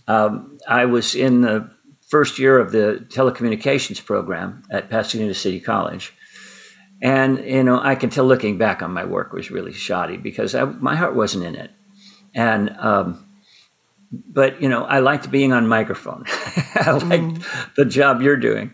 Um, 0.09 0.59
I 0.69 0.85
was 0.85 1.15
in 1.15 1.41
the 1.41 1.71
first 2.07 2.39
year 2.39 2.59
of 2.59 2.73
the 2.73 3.05
telecommunications 3.09 4.05
program 4.05 4.63
at 4.71 4.89
Pasadena 4.89 5.35
City 5.35 5.61
College. 5.61 6.13
And, 7.03 7.39
you 7.45 7.63
know, 7.63 7.81
I 7.81 7.95
can 7.95 8.11
tell 8.11 8.25
looking 8.25 8.59
back 8.59 8.83
on 8.83 8.93
my 8.93 9.05
work 9.05 9.33
was 9.33 9.51
really 9.51 9.73
shoddy 9.73 10.17
because 10.17 10.55
I, 10.55 10.65
my 10.65 10.97
heart 10.97 11.15
wasn't 11.15 11.45
in 11.45 11.55
it. 11.55 11.71
And, 12.35 12.71
um, 12.79 13.25
but, 14.11 14.63
you 14.63 14.69
know, 14.69 14.85
I 14.85 15.01
liked 15.01 15.31
being 15.31 15.53
on 15.53 15.67
microphone. 15.67 16.25
I 16.75 16.93
liked 16.93 17.45
the 17.77 17.85
job 17.85 18.23
you're 18.23 18.37
doing. 18.37 18.73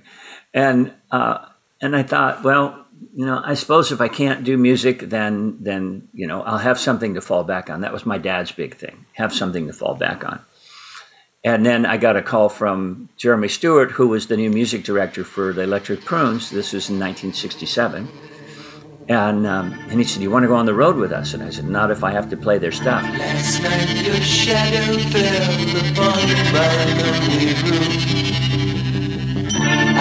And, 0.55 0.93
uh, 1.11 1.47
and 1.81 1.97
I 1.97 2.03
thought, 2.03 2.43
well, 2.43 2.87
you 3.15 3.27
know, 3.27 3.43
I 3.45 3.55
suppose 3.55 3.93
if 3.93 4.01
I 4.01 4.09
can't 4.09 4.45
do 4.45 4.57
music, 4.57 5.01
then, 5.01 5.59
then, 5.61 6.09
you 6.13 6.27
know, 6.27 6.43
I'll 6.43 6.59
have 6.59 6.79
something 6.79 7.15
to 7.15 7.21
fall 7.21 7.45
back 7.45 7.69
on. 7.69 7.81
That 7.81 7.93
was 7.93 8.07
my 8.07 8.19
dad's 8.19 8.53
big 8.53 8.77
thing, 8.77 9.07
have 9.15 9.33
something 9.33 9.67
to 9.67 9.73
fall 9.73 9.95
back 9.95 10.25
on. 10.25 10.41
And 11.45 11.67
then 11.67 11.85
I 11.85 11.97
got 11.97 12.17
a 12.17 12.23
call 12.23 12.49
from 12.49 13.09
Jeremy 13.17 13.49
Stewart, 13.49 13.91
who 13.91 14.07
was 14.07 14.29
the 14.29 14.37
new 14.37 14.51
music 14.51 14.85
director 14.85 15.25
for 15.25 15.53
the 15.53 15.63
Electric 15.63 16.05
Prunes. 16.05 16.51
This 16.51 16.73
was 16.73 16.89
in 16.89 17.01
1967. 17.01 18.09
And, 19.09 19.47
um, 19.47 19.73
and 19.91 19.99
he 19.99 20.05
said, 20.05 20.19
Do 20.19 20.23
you 20.23 20.31
want 20.31 20.45
to 20.45 20.49
go 20.49 20.55
on 20.55 20.67
the 20.67 20.75
road 20.75 20.95
with 20.97 21.11
us? 21.13 21.35
And 21.35 21.43
I 21.43 21.51
said, 21.51 21.65
Not 21.65 21.91
if 21.91 22.05
I 22.05 22.13
have 22.13 22.31
to 22.31 22.37
play 22.37 22.59
their 22.59 22.71
stuff. 22.71 23.03
Last 23.03 23.61
night 23.61 24.07
your 24.07 24.15
shadow 24.15 24.99
fell 25.11 25.91
upon 25.91 26.29
lonely 26.55 27.55
room. 27.69 28.52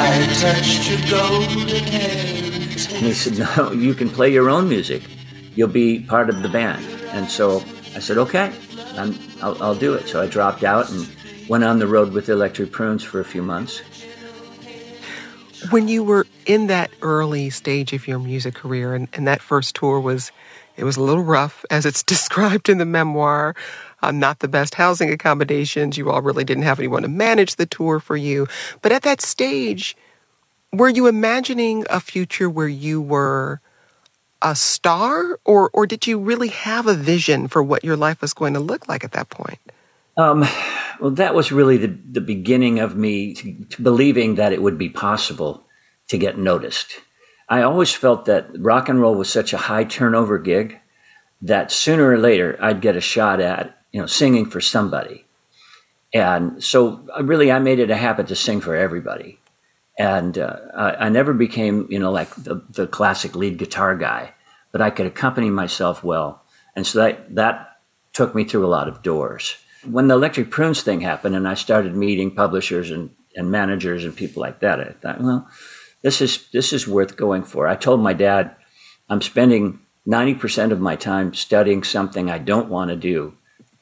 I 0.04 0.26
touched 0.40 0.90
your 0.90 1.00
golden 1.10 1.68
hair. 1.68 2.52
And 3.02 3.06
he 3.06 3.14
said, 3.14 3.38
No, 3.38 3.72
you 3.72 3.94
can 3.94 4.10
play 4.10 4.34
your 4.34 4.50
own 4.50 4.68
music. 4.68 5.04
You'll 5.54 5.68
be 5.68 6.00
part 6.00 6.30
of 6.30 6.42
the 6.42 6.50
band. 6.50 6.84
And 7.10 7.30
so 7.30 7.64
I 7.96 8.00
said, 8.00 8.18
Okay, 8.18 8.52
I'm, 8.96 9.18
I'll, 9.44 9.62
I'll 9.62 9.76
do 9.76 9.94
it. 9.94 10.08
So 10.08 10.22
I 10.22 10.26
dropped 10.26 10.64
out 10.64 10.90
and 10.90 11.08
went 11.48 11.64
on 11.64 11.78
the 11.78 11.88
road 11.88 12.14
with 12.14 12.26
the 12.26 12.34
Electric 12.34 12.72
Prunes 12.72 13.04
for 13.04 13.20
a 13.20 13.26
few 13.26 13.44
months. 13.44 13.82
When 15.70 15.88
you 15.88 16.04
were 16.04 16.26
in 16.48 16.66
that 16.68 16.90
early 17.04 17.52
stage 17.52 17.94
of 17.94 18.08
your 18.08 18.18
music 18.18 18.56
career, 18.56 18.96
and, 18.96 19.08
and 19.14 19.28
that 19.28 19.42
first 19.42 19.76
tour 19.76 20.00
was, 20.00 20.32
it 20.78 20.84
was 20.84 20.98
a 20.98 21.04
little 21.04 21.24
rough, 21.24 21.64
as 21.70 21.86
it's 21.86 22.02
described 22.16 22.70
in 22.70 22.80
the 22.80 22.86
memoir. 22.86 23.56
Uh, 24.02 24.12
not 24.12 24.40
the 24.40 24.48
best 24.48 24.76
housing 24.76 25.12
accommodations. 25.12 25.98
You 25.98 26.10
all 26.10 26.22
really 26.22 26.44
didn't 26.44 26.64
have 26.64 26.80
anyone 26.80 27.04
to 27.04 27.08
manage 27.08 27.56
the 27.56 27.66
tour 27.66 28.00
for 28.00 28.18
you. 28.18 28.48
But 28.82 28.92
at 28.92 29.04
that 29.04 29.22
stage, 29.22 29.96
were 30.74 30.90
you 30.90 31.08
imagining 31.08 31.86
a 31.90 32.00
future 32.00 32.50
where 32.50 32.68
you 32.68 33.02
were 33.02 33.62
a 34.42 34.56
star, 34.56 35.40
or 35.46 35.70
or 35.72 35.86
did 35.86 36.08
you 36.08 36.18
really 36.18 36.48
have 36.48 36.88
a 36.88 36.96
vision 36.96 37.48
for 37.48 37.62
what 37.62 37.84
your 37.84 37.96
life 37.96 38.22
was 38.22 38.34
going 38.34 38.54
to 38.54 38.60
look 38.60 38.88
like 38.88 39.04
at 39.04 39.12
that 39.12 39.30
point? 39.30 39.60
Um, 40.18 40.46
well, 41.00 41.12
that 41.12 41.36
was 41.36 41.52
really 41.52 41.78
the, 41.78 41.88
the 41.88 42.22
beginning 42.22 42.80
of 42.80 42.96
me 42.96 43.34
to, 43.36 43.66
to 43.66 43.82
believing 43.82 44.36
that 44.36 44.54
it 44.54 44.62
would 44.62 44.78
be 44.78 44.90
possible 44.90 45.66
to 46.10 46.18
get 46.18 46.38
noticed. 46.38 47.02
I 47.48 47.62
always 47.62 47.94
felt 47.94 48.26
that 48.26 48.50
rock 48.58 48.90
and 48.90 49.00
roll 49.00 49.16
was 49.16 49.30
such 49.30 49.54
a 49.54 49.58
high 49.58 49.84
turnover 49.84 50.38
gig 50.38 50.80
that 51.42 51.72
sooner 51.72 52.10
or 52.10 52.18
later 52.18 52.58
I'd 52.62 52.82
get 52.82 52.96
a 52.96 53.02
shot 53.02 53.40
at 53.40 53.81
you 53.92 54.00
know 54.00 54.08
singing 54.08 54.46
for 54.46 54.62
somebody, 54.62 55.26
and 56.14 56.64
so 56.64 57.08
really 57.22 57.52
I 57.52 57.60
made 57.60 57.80
it 57.80 57.92
a 57.92 57.96
habit 57.96 58.28
to 58.28 58.36
sing 58.36 58.62
for 58.62 58.76
everybody, 58.76 59.40
and 59.98 60.38
uh, 60.38 60.58
I, 60.76 61.06
I 61.06 61.10
never 61.10 61.34
became 61.34 61.88
you 61.90 62.00
know 62.00 62.12
like 62.12 62.34
the, 62.36 62.64
the 62.70 62.88
classic 62.88 63.36
lead 63.36 63.58
guitar 63.58 63.96
guy, 63.96 64.34
but 64.72 64.82
I 64.82 64.90
could 64.90 65.06
accompany 65.06 65.50
myself 65.50 66.04
well, 66.04 66.44
and 66.76 66.86
so 66.86 67.00
that 67.00 67.36
that 67.36 67.72
took 68.14 68.36
me 68.36 68.44
through 68.44 68.66
a 68.66 68.68
lot 68.68 68.88
of 68.88 69.02
doors. 69.02 69.56
When 69.90 70.08
the 70.08 70.16
Electric 70.16 70.52
Prunes 70.52 70.84
thing 70.84 71.02
happened 71.02 71.36
and 71.36 71.48
I 71.48 71.56
started 71.56 71.96
meeting 71.96 72.36
publishers 72.36 72.92
and, 72.92 73.10
and 73.36 73.50
managers 73.50 74.06
and 74.06 74.16
people 74.16 74.42
like 74.42 74.60
that, 74.60 74.80
I 74.80 74.94
thought, 75.02 75.22
well, 75.22 75.48
this 76.04 76.22
is 76.22 76.48
this 76.52 76.74
is 76.74 76.88
worth 76.88 77.16
going 77.16 77.44
for. 77.44 77.68
I 77.68 77.76
told 77.76 78.00
my 78.00 78.14
dad, 78.14 78.56
I'm 79.10 79.22
spending 79.22 79.80
90% 80.08 80.72
of 80.72 80.80
my 80.80 80.96
time 80.96 81.34
studying 81.34 81.84
something 81.84 82.30
I 82.30 82.40
don't 82.40 82.70
want 82.70 82.90
to 82.90 82.96
do, 82.96 83.34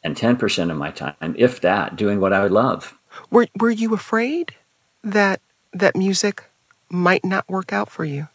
and 0.03 0.15
10% 0.15 0.71
of 0.71 0.77
my 0.77 0.91
time, 0.91 1.35
if 1.37 1.61
that, 1.61 1.95
doing 1.95 2.19
what 2.19 2.33
I 2.33 2.43
would 2.43 2.51
love. 2.51 2.97
Were 3.31 3.47
were 3.59 3.71
you 3.71 3.93
afraid 3.93 4.55
that 5.03 5.41
that 5.73 5.95
music 5.95 6.45
might 6.89 7.25
not 7.25 7.49
work 7.49 7.73
out 7.73 7.89
for 7.89 8.05
you? 8.05 8.27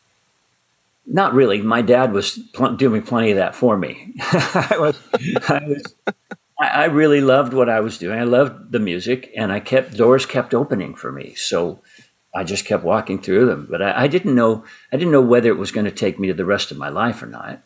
Not 1.07 1.35
really. 1.35 1.61
My 1.61 1.83
dad 1.83 2.13
was 2.13 2.39
pl- 2.55 2.77
doing 2.77 3.03
plenty 3.03 3.31
of 3.31 3.37
that 3.37 3.55
for 3.55 3.77
me. 3.77 4.15
I 4.21 4.77
was, 4.79 4.99
I 5.49 5.61
was 5.67 5.95
I, 6.59 6.67
I 6.67 6.85
really 6.87 7.21
loved 7.21 7.53
what 7.53 7.69
I 7.69 7.81
was 7.81 7.99
doing. 7.99 8.19
I 8.19 8.25
loved 8.25 8.73
the 8.73 8.79
music, 8.79 9.31
and 9.37 9.53
I 9.53 9.61
kept 9.61 9.97
doors 9.97 10.27
kept 10.27 10.55
opening 10.55 10.95
for 10.95 11.13
me. 11.13 11.35
So 11.35 11.81
I 12.35 12.45
just 12.45 12.65
kept 12.65 12.85
walking 12.85 13.21
through 13.21 13.47
them. 13.47 13.67
But 13.71 13.83
I, 13.83 14.05
I 14.05 14.07
didn't 14.09 14.35
know 14.35 14.65
I 14.93 14.97
didn't 14.97 15.13
know 15.13 15.21
whether 15.23 15.49
it 15.49 15.59
was 15.59 15.73
going 15.73 15.87
to 15.87 15.91
take 15.91 16.19
me 16.19 16.29
to 16.29 16.35
the 16.35 16.45
rest 16.45 16.71
of 16.71 16.79
my 16.79 16.89
life 16.89 17.23
or 17.23 17.27
not. 17.27 17.63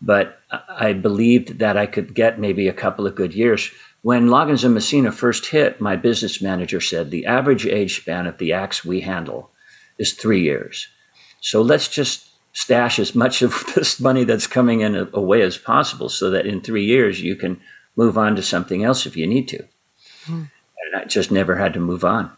But 0.00 0.40
I 0.68 0.92
believed 0.92 1.58
that 1.58 1.76
I 1.76 1.86
could 1.86 2.14
get 2.14 2.38
maybe 2.38 2.68
a 2.68 2.72
couple 2.72 3.06
of 3.06 3.14
good 3.14 3.34
years. 3.34 3.70
When 4.02 4.28
Loggins 4.28 4.64
and 4.64 4.74
Messina 4.74 5.12
first 5.12 5.46
hit, 5.46 5.80
my 5.80 5.96
business 5.96 6.42
manager 6.42 6.80
said 6.80 7.10
the 7.10 7.26
average 7.26 7.66
age 7.66 8.00
span 8.00 8.26
of 8.26 8.38
the 8.38 8.52
acts 8.52 8.84
we 8.84 9.00
handle 9.00 9.50
is 9.98 10.12
three 10.12 10.42
years. 10.42 10.88
So 11.40 11.62
let's 11.62 11.88
just 11.88 12.28
stash 12.52 12.98
as 12.98 13.14
much 13.14 13.42
of 13.42 13.64
this 13.74 14.00
money 14.00 14.24
that's 14.24 14.46
coming 14.46 14.80
in 14.80 15.08
away 15.12 15.42
as 15.42 15.58
possible 15.58 16.08
so 16.08 16.30
that 16.30 16.46
in 16.46 16.60
three 16.60 16.84
years 16.84 17.22
you 17.22 17.36
can 17.36 17.60
move 17.96 18.18
on 18.18 18.36
to 18.36 18.42
something 18.42 18.84
else 18.84 19.06
if 19.06 19.16
you 19.16 19.26
need 19.26 19.48
to. 19.48 19.64
Hmm. 20.24 20.44
And 20.84 21.02
I 21.02 21.04
just 21.04 21.30
never 21.30 21.56
had 21.56 21.72
to 21.74 21.80
move 21.80 22.04
on. 22.04 22.30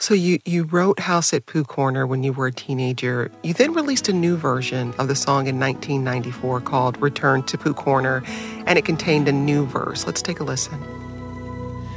So 0.00 0.14
you 0.14 0.38
you 0.44 0.62
wrote 0.62 1.00
House 1.00 1.34
at 1.34 1.46
Pooh 1.46 1.64
Corner 1.64 2.06
when 2.06 2.22
you 2.22 2.32
were 2.32 2.46
a 2.46 2.52
teenager. 2.52 3.32
You 3.42 3.52
then 3.52 3.74
released 3.74 4.08
a 4.08 4.12
new 4.12 4.36
version 4.36 4.94
of 4.96 5.08
the 5.08 5.16
song 5.16 5.48
in 5.48 5.58
1994 5.58 6.60
called 6.60 7.02
Return 7.02 7.42
to 7.44 7.58
Pooh 7.58 7.74
Corner, 7.74 8.22
and 8.66 8.78
it 8.78 8.84
contained 8.84 9.26
a 9.26 9.32
new 9.32 9.66
verse. 9.66 10.06
Let's 10.06 10.22
take 10.22 10.38
a 10.38 10.44
listen. 10.44 10.80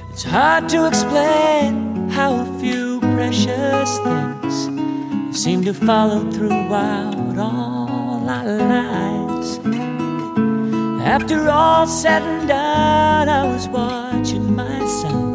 It's 0.09 0.23
hard 0.23 0.67
to 0.69 0.87
explain 0.87 2.09
how 2.09 2.33
a 2.41 2.59
few 2.59 3.01
precious 3.01 3.99
things 3.99 5.37
seem 5.39 5.63
to 5.65 5.73
follow 5.73 6.29
throughout 6.31 7.37
all 7.37 8.27
our 8.27 8.57
lives. 8.57 9.59
After 11.05 11.49
all 11.49 11.85
said 11.85 12.23
and 12.23 12.47
done, 12.47 13.29
I 13.29 13.45
was 13.45 13.67
watching 13.67 14.55
my 14.55 14.85
son 14.87 15.30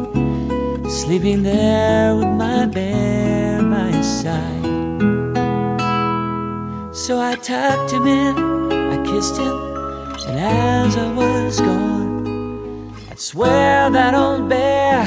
sleeping 0.97 1.43
there 1.43 2.15
with 2.15 2.27
my 2.27 2.65
bear 2.65 3.61
by 3.61 3.91
his 3.91 4.21
side. 4.21 4.65
So 6.91 7.19
I 7.19 7.35
tucked 7.35 7.91
him 7.91 8.07
in, 8.07 8.35
I 8.71 8.97
kissed 9.05 9.37
him, 9.37 9.55
and 10.27 10.39
as 10.39 10.97
I 10.97 11.13
was 11.13 11.61
gone, 11.61 12.95
I'd 13.11 13.19
swear 13.19 13.91
that 13.91 14.15
old 14.15 14.49
bear 14.49 15.05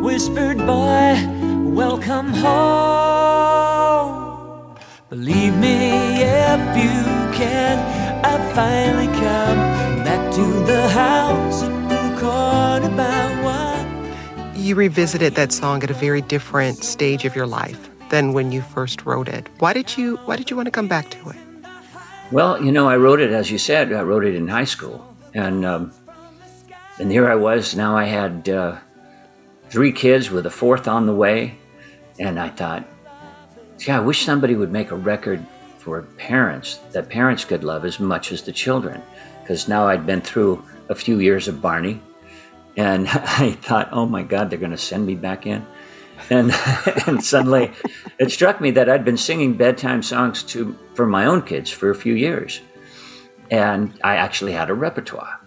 whispered, 0.00 0.56
Boy, 0.56 1.14
welcome 1.62 2.32
home. 2.32 2.62
Believe 5.10 5.54
me 5.58 6.22
if 6.22 6.76
you 6.82 7.04
can. 7.36 7.76
I 8.24 8.38
finally 8.54 9.08
come 9.20 9.81
You 14.62 14.76
revisited 14.76 15.34
that 15.34 15.50
song 15.50 15.82
at 15.82 15.90
a 15.90 15.94
very 15.94 16.20
different 16.20 16.84
stage 16.84 17.24
of 17.24 17.34
your 17.34 17.48
life 17.48 17.90
than 18.10 18.32
when 18.32 18.52
you 18.52 18.62
first 18.62 19.04
wrote 19.04 19.26
it. 19.26 19.48
Why 19.58 19.72
did 19.72 19.98
you 19.98 20.18
Why 20.18 20.36
did 20.36 20.50
you 20.50 20.56
want 20.56 20.66
to 20.68 20.70
come 20.70 20.86
back 20.86 21.10
to 21.10 21.30
it? 21.30 21.36
Well, 22.30 22.62
you 22.62 22.70
know, 22.70 22.88
I 22.88 22.96
wrote 22.96 23.18
it 23.18 23.32
as 23.32 23.50
you 23.50 23.58
said. 23.58 23.92
I 23.92 24.02
wrote 24.02 24.24
it 24.24 24.36
in 24.36 24.46
high 24.46 24.70
school, 24.70 25.04
and 25.34 25.64
um, 25.64 25.92
and 27.00 27.10
here 27.10 27.28
I 27.28 27.34
was. 27.34 27.74
Now 27.74 27.96
I 27.96 28.04
had 28.04 28.48
uh, 28.48 28.78
three 29.68 29.90
kids 29.90 30.30
with 30.30 30.46
a 30.46 30.50
fourth 30.50 30.86
on 30.86 31.06
the 31.06 31.14
way, 31.14 31.58
and 32.20 32.38
I 32.38 32.48
thought, 32.48 32.86
yeah, 33.84 33.96
I 33.96 34.00
wish 34.00 34.24
somebody 34.24 34.54
would 34.54 34.70
make 34.70 34.92
a 34.92 34.96
record 34.96 35.44
for 35.78 36.02
parents 36.18 36.78
that 36.92 37.08
parents 37.08 37.44
could 37.44 37.64
love 37.64 37.84
as 37.84 37.98
much 37.98 38.30
as 38.30 38.42
the 38.42 38.52
children. 38.52 39.02
Because 39.42 39.66
now 39.66 39.88
I'd 39.88 40.06
been 40.06 40.20
through 40.20 40.64
a 40.88 40.94
few 40.94 41.18
years 41.18 41.48
of 41.48 41.60
Barney, 41.60 42.00
and 42.76 43.08
I 43.08 43.52
thought, 43.52 43.88
oh 43.92 44.06
my 44.06 44.22
God, 44.22 44.50
they're 44.50 44.58
going 44.58 44.72
to 44.72 44.78
send 44.78 45.06
me 45.06 45.14
back 45.14 45.46
in. 45.46 45.66
And, 46.30 46.52
and 47.06 47.22
suddenly 47.24 47.72
it 48.18 48.30
struck 48.30 48.60
me 48.60 48.70
that 48.72 48.88
I'd 48.88 49.04
been 49.04 49.16
singing 49.16 49.54
bedtime 49.54 50.02
songs 50.02 50.42
to, 50.44 50.76
for 50.94 51.06
my 51.06 51.26
own 51.26 51.42
kids 51.42 51.70
for 51.70 51.90
a 51.90 51.94
few 51.94 52.14
years. 52.14 52.60
And 53.50 53.92
I 54.02 54.16
actually 54.16 54.52
had 54.52 54.70
a 54.70 54.74
repertoire, 54.74 55.40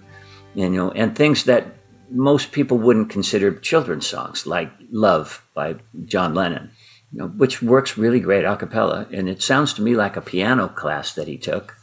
you 0.53 0.69
know, 0.69 0.91
and 0.91 1.15
things 1.15 1.45
that 1.45 1.65
most 2.11 2.51
people 2.51 2.77
wouldn't 2.77 3.09
consider 3.09 3.51
children's 3.51 4.05
songs, 4.05 4.45
like 4.45 4.71
Love 4.91 5.43
by 5.55 5.77
John 6.05 6.35
Lennon, 6.35 6.69
you 7.11 7.19
know, 7.19 7.27
which 7.27 7.63
works 7.63 7.97
really 7.97 8.19
great 8.19 8.45
a 8.45 8.55
cappella. 8.55 9.07
And 9.11 9.27
it 9.27 9.41
sounds 9.41 9.73
to 9.73 9.81
me 9.81 9.95
like 9.95 10.17
a 10.17 10.21
piano 10.21 10.67
class 10.67 11.13
that 11.15 11.27
he 11.27 11.37
took 11.37 11.75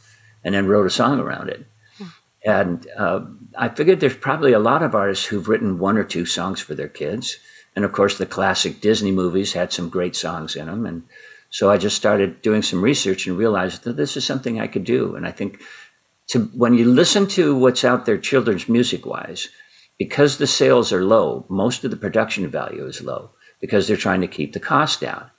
and 0.43 0.55
then 0.55 0.67
wrote 0.67 0.85
a 0.85 0.91
song 0.91 1.19
around 1.19 1.49
it. 1.49 1.65
And 2.45 2.85
uh, 2.97 3.21
I 3.57 3.69
figured 3.69 3.99
there's 3.99 4.15
probably 4.15 4.53
a 4.53 4.59
lot 4.59 4.83
of 4.83 4.95
artists 4.95 5.25
who've 5.25 5.47
written 5.47 5.79
one 5.79 5.97
or 5.97 6.03
two 6.03 6.25
songs 6.25 6.59
for 6.59 6.75
their 6.75 6.87
kids. 6.87 7.37
And 7.75 7.85
of 7.85 7.91
course, 7.91 8.17
the 8.17 8.25
classic 8.25 8.81
Disney 8.81 9.11
movies 9.11 9.53
had 9.53 9.73
some 9.73 9.89
great 9.89 10.15
songs 10.15 10.55
in 10.55 10.67
them. 10.67 10.85
And 10.85 11.03
so 11.49 11.69
I 11.69 11.77
just 11.77 11.95
started 11.95 12.41
doing 12.41 12.61
some 12.61 12.83
research 12.83 13.27
and 13.27 13.37
realized 13.37 13.83
that 13.83 13.95
this 13.95 14.17
is 14.17 14.25
something 14.25 14.59
I 14.59 14.67
could 14.67 14.83
do. 14.83 15.15
And 15.15 15.25
I 15.25 15.31
think 15.31 15.61
to, 16.29 16.45
when 16.55 16.73
you 16.73 16.85
listen 16.85 17.27
to 17.27 17.55
what's 17.55 17.83
out 17.83 18.05
there 18.05 18.17
children's 18.17 18.69
music 18.69 19.05
wise, 19.05 19.49
because 19.97 20.37
the 20.37 20.47
sales 20.47 20.91
are 20.91 21.03
low, 21.03 21.45
most 21.49 21.83
of 21.83 21.91
the 21.91 21.97
production 21.97 22.49
value 22.49 22.85
is 22.85 23.01
low 23.01 23.31
because 23.59 23.87
they're 23.87 23.97
trying 23.97 24.21
to 24.21 24.27
keep 24.27 24.53
the 24.53 24.59
cost 24.59 24.99
down. 24.99 25.29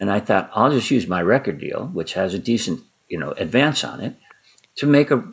And 0.00 0.10
I 0.10 0.20
thought 0.20 0.50
I'll 0.52 0.70
just 0.70 0.90
use 0.90 1.06
my 1.06 1.22
record 1.22 1.60
deal, 1.60 1.86
which 1.86 2.14
has 2.14 2.34
a 2.34 2.38
decent, 2.38 2.80
you 3.08 3.18
know, 3.18 3.30
advance 3.32 3.84
on 3.84 4.00
it, 4.00 4.16
to 4.76 4.86
make 4.86 5.10
a 5.10 5.24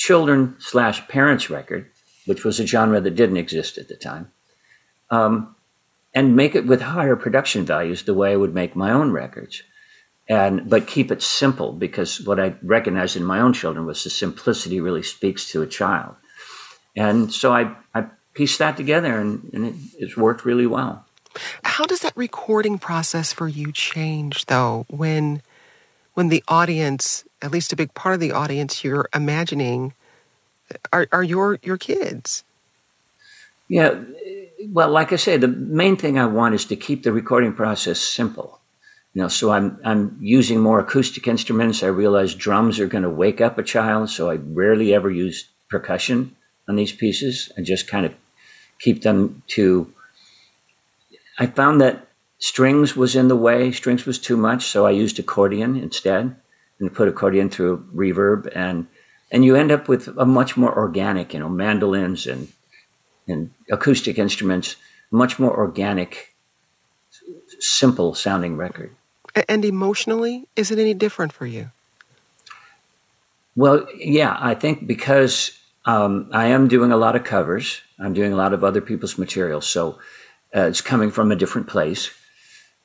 children 0.00 0.56
slash 0.58 1.06
parents 1.08 1.50
record, 1.50 1.90
which 2.24 2.42
was 2.42 2.58
a 2.58 2.66
genre 2.66 3.02
that 3.02 3.14
didn't 3.14 3.36
exist 3.36 3.76
at 3.76 3.88
the 3.88 3.94
time, 3.94 4.32
um, 5.10 5.54
and 6.14 6.34
make 6.34 6.54
it 6.54 6.66
with 6.66 6.80
higher 6.80 7.16
production 7.16 7.66
values 7.66 8.04
the 8.04 8.14
way 8.14 8.32
I 8.32 8.36
would 8.36 8.54
make 8.54 8.74
my 8.74 8.90
own 8.90 9.12
records. 9.12 9.62
And 10.26 10.70
but 10.70 10.86
keep 10.86 11.10
it 11.10 11.22
simple 11.22 11.72
because 11.72 12.18
what 12.22 12.40
I 12.40 12.54
recognized 12.62 13.16
in 13.16 13.24
my 13.24 13.40
own 13.40 13.52
children 13.52 13.84
was 13.84 14.02
the 14.02 14.10
simplicity 14.10 14.80
really 14.80 15.02
speaks 15.02 15.50
to 15.50 15.60
a 15.60 15.66
child. 15.66 16.14
And 16.96 17.30
so 17.30 17.52
I, 17.52 17.76
I 17.94 18.06
pieced 18.32 18.58
that 18.60 18.76
together 18.78 19.18
and, 19.18 19.50
and 19.52 19.66
it, 19.66 19.74
it's 19.98 20.16
worked 20.16 20.46
really 20.46 20.66
well. 20.66 21.04
How 21.62 21.84
does 21.84 22.00
that 22.00 22.16
recording 22.16 22.78
process 22.78 23.32
for 23.34 23.48
you 23.48 23.70
change 23.70 24.46
though 24.46 24.86
when 24.88 25.42
when 26.14 26.28
the 26.28 26.44
audience, 26.48 27.24
at 27.42 27.50
least 27.50 27.72
a 27.72 27.76
big 27.76 27.94
part 27.94 28.14
of 28.14 28.20
the 28.20 28.32
audience 28.32 28.84
you're 28.84 29.08
imagining 29.14 29.94
uh, 30.72 30.78
are, 30.92 31.08
are 31.12 31.24
your 31.24 31.58
your 31.62 31.78
kids? 31.78 32.44
Yeah, 33.68 34.00
well, 34.68 34.90
like 34.90 35.12
I 35.12 35.16
say, 35.16 35.36
the 35.36 35.48
main 35.48 35.96
thing 35.96 36.18
I 36.18 36.26
want 36.26 36.54
is 36.54 36.64
to 36.66 36.76
keep 36.76 37.02
the 37.02 37.12
recording 37.12 37.52
process 37.52 38.00
simple. 38.00 38.60
You 39.14 39.22
know, 39.22 39.28
so 39.28 39.50
I'm 39.50 39.78
I'm 39.84 40.18
using 40.20 40.60
more 40.60 40.80
acoustic 40.80 41.26
instruments. 41.26 41.82
I 41.82 41.88
realize 41.88 42.34
drums 42.34 42.78
are 42.78 42.86
going 42.86 43.02
to 43.02 43.10
wake 43.10 43.40
up 43.40 43.58
a 43.58 43.62
child, 43.62 44.10
so 44.10 44.30
I 44.30 44.34
rarely 44.36 44.94
ever 44.94 45.10
use 45.10 45.48
percussion 45.68 46.36
on 46.68 46.76
these 46.76 46.92
pieces 46.92 47.50
and 47.56 47.66
just 47.66 47.88
kind 47.88 48.06
of 48.06 48.14
keep 48.78 49.02
them 49.02 49.42
to. 49.48 49.92
I 51.38 51.46
found 51.46 51.80
that 51.80 52.06
strings 52.38 52.94
was 52.94 53.16
in 53.16 53.28
the 53.28 53.36
way. 53.36 53.72
Strings 53.72 54.06
was 54.06 54.18
too 54.18 54.36
much, 54.36 54.66
so 54.66 54.86
I 54.86 54.90
used 54.90 55.18
accordion 55.18 55.76
instead, 55.76 56.36
and 56.80 56.92
put 56.92 57.08
accordion 57.08 57.50
through 57.50 57.86
reverb, 57.94 58.50
and 58.54 58.86
and 59.30 59.44
you 59.44 59.54
end 59.54 59.70
up 59.70 59.88
with 59.88 60.08
a 60.18 60.26
much 60.26 60.56
more 60.56 60.76
organic, 60.76 61.32
you 61.34 61.40
know, 61.40 61.48
mandolins 61.48 62.26
and 62.26 62.48
and 63.28 63.50
acoustic 63.70 64.18
instruments, 64.18 64.76
much 65.10 65.38
more 65.38 65.56
organic, 65.56 66.34
simple 67.60 68.14
sounding 68.14 68.56
record. 68.56 68.94
And 69.48 69.64
emotionally, 69.64 70.48
is 70.56 70.70
it 70.70 70.78
any 70.78 70.94
different 70.94 71.32
for 71.32 71.46
you? 71.46 71.70
Well, 73.54 73.86
yeah, 73.96 74.36
I 74.40 74.54
think 74.54 74.86
because 74.86 75.56
um, 75.84 76.30
I 76.32 76.46
am 76.46 76.68
doing 76.68 76.92
a 76.92 76.96
lot 76.96 77.16
of 77.16 77.24
covers. 77.24 77.80
I'm 77.98 78.14
doing 78.14 78.32
a 78.32 78.36
lot 78.36 78.52
of 78.52 78.64
other 78.64 78.80
people's 78.80 79.18
material, 79.18 79.60
so 79.60 79.98
uh, 80.54 80.62
it's 80.62 80.80
coming 80.80 81.10
from 81.10 81.30
a 81.30 81.36
different 81.36 81.68
place. 81.68 82.10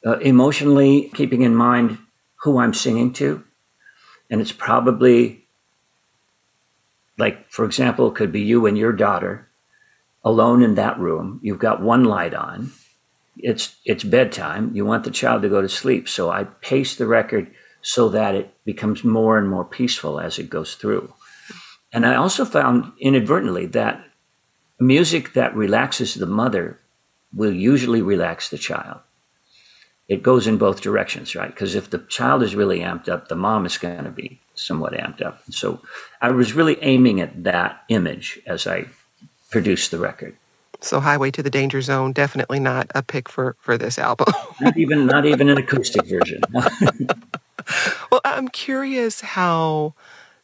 Uh, 0.06 0.18
emotionally, 0.20 1.10
keeping 1.16 1.42
in 1.42 1.56
mind 1.56 1.98
who 2.44 2.60
I'm 2.60 2.74
singing 2.74 3.12
to, 3.14 3.44
and 4.30 4.42
it's 4.42 4.52
probably 4.52 5.46
like, 7.18 7.50
for 7.50 7.66
example, 7.66 8.08
it 8.10 8.16
could 8.16 8.32
be 8.32 8.42
you 8.42 8.66
and 8.66 8.78
your 8.78 8.92
daughter 8.92 9.48
alone 10.24 10.64
in 10.64 10.76
that 10.76 11.00
room. 11.00 11.40
You've 11.44 11.60
got 11.60 11.82
one 11.82 12.04
light 12.04 12.34
on. 12.34 12.72
It's 13.38 13.76
it's 13.86 14.04
bedtime. 14.04 14.72
You 14.74 14.86
want 14.86 15.04
the 15.04 15.12
child 15.12 15.42
to 15.42 15.50
go 15.50 15.62
to 15.62 15.70
sleep, 15.70 16.08
so 16.08 16.32
I 16.32 16.46
pace 16.46 16.96
the 16.96 17.06
record 17.06 17.52
so 17.82 18.10
that 18.10 18.34
it 18.34 18.54
becomes 18.66 19.04
more 19.04 19.38
and 19.38 19.48
more 19.48 19.66
peaceful 19.66 20.20
as 20.20 20.40
it 20.40 20.50
goes 20.50 20.76
through. 20.76 21.14
And 21.94 22.06
I 22.06 22.16
also 22.16 22.44
found 22.44 22.92
inadvertently 23.00 23.68
that 23.68 24.04
music 24.80 25.34
that 25.34 25.56
relaxes 25.56 26.16
the 26.16 26.26
mother 26.26 26.80
will 27.34 27.54
usually 27.54 28.02
relax 28.02 28.50
the 28.50 28.58
child. 28.58 29.02
It 30.08 30.22
goes 30.22 30.46
in 30.46 30.58
both 30.58 30.82
directions, 30.82 31.36
right? 31.36 31.50
Because 31.50 31.74
if 31.74 31.90
the 31.90 32.00
child 32.00 32.44
is 32.44 32.56
really 32.56 32.80
amped 32.80 33.10
up, 33.10 33.28
the 33.28 33.36
mom 33.36 33.66
is 33.66 33.78
going 33.78 34.04
to 34.04 34.12
be 34.12 34.40
somewhat 34.54 34.94
amped 34.94 35.22
up. 35.22 35.42
So 35.50 35.82
I 36.22 36.32
was 36.32 36.54
really 36.54 36.78
aiming 36.82 37.22
at 37.22 37.44
that 37.44 37.84
image 37.90 38.40
as 38.46 38.68
I 38.68 38.86
produced 39.50 39.92
the 39.92 39.98
record. 39.98 40.36
So 40.82 41.00
Highway 41.00 41.32
to 41.32 41.42
the 41.42 41.50
Danger 41.50 41.82
Zone 41.82 42.12
definitely 42.12 42.60
not 42.60 42.92
a 42.94 43.02
pick 43.02 43.30
for 43.30 43.56
for 43.60 43.78
this 43.78 43.98
album. 43.98 44.28
not 44.62 44.78
even 44.78 45.08
not 45.08 45.26
even 45.26 45.50
an 45.50 45.58
acoustic 45.58 46.06
version. 46.06 46.42
well, 48.12 48.22
I'm 48.24 48.48
curious 48.50 49.22
how 49.22 49.96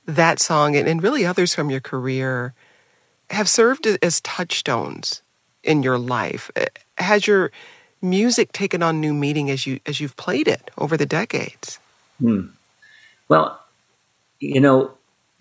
that 0.06 0.40
song 0.40 0.76
and, 0.76 0.88
and 0.88 1.04
really 1.04 1.26
others 1.26 1.54
from 1.54 1.70
your 1.70 1.82
career 1.82 2.54
have 3.30 3.48
served 3.48 3.86
as 3.86 4.22
touchstones 4.22 5.22
in 5.64 5.84
your 5.84 5.98
life. 5.98 6.50
Uh, 6.56 6.66
has 6.98 7.28
your 7.28 7.52
music 8.02 8.52
taken 8.52 8.82
on 8.84 9.00
new 9.00 9.14
meaning 9.14 9.50
as 9.50 9.66
you 9.66 9.80
as 9.86 10.00
you've 10.00 10.18
played 10.18 10.48
it 10.48 10.72
over 10.78 10.98
the 10.98 11.06
decades? 11.06 11.80
Hmm. 12.20 12.48
Well, 13.28 13.60
you 14.40 14.60
know, 14.60 14.92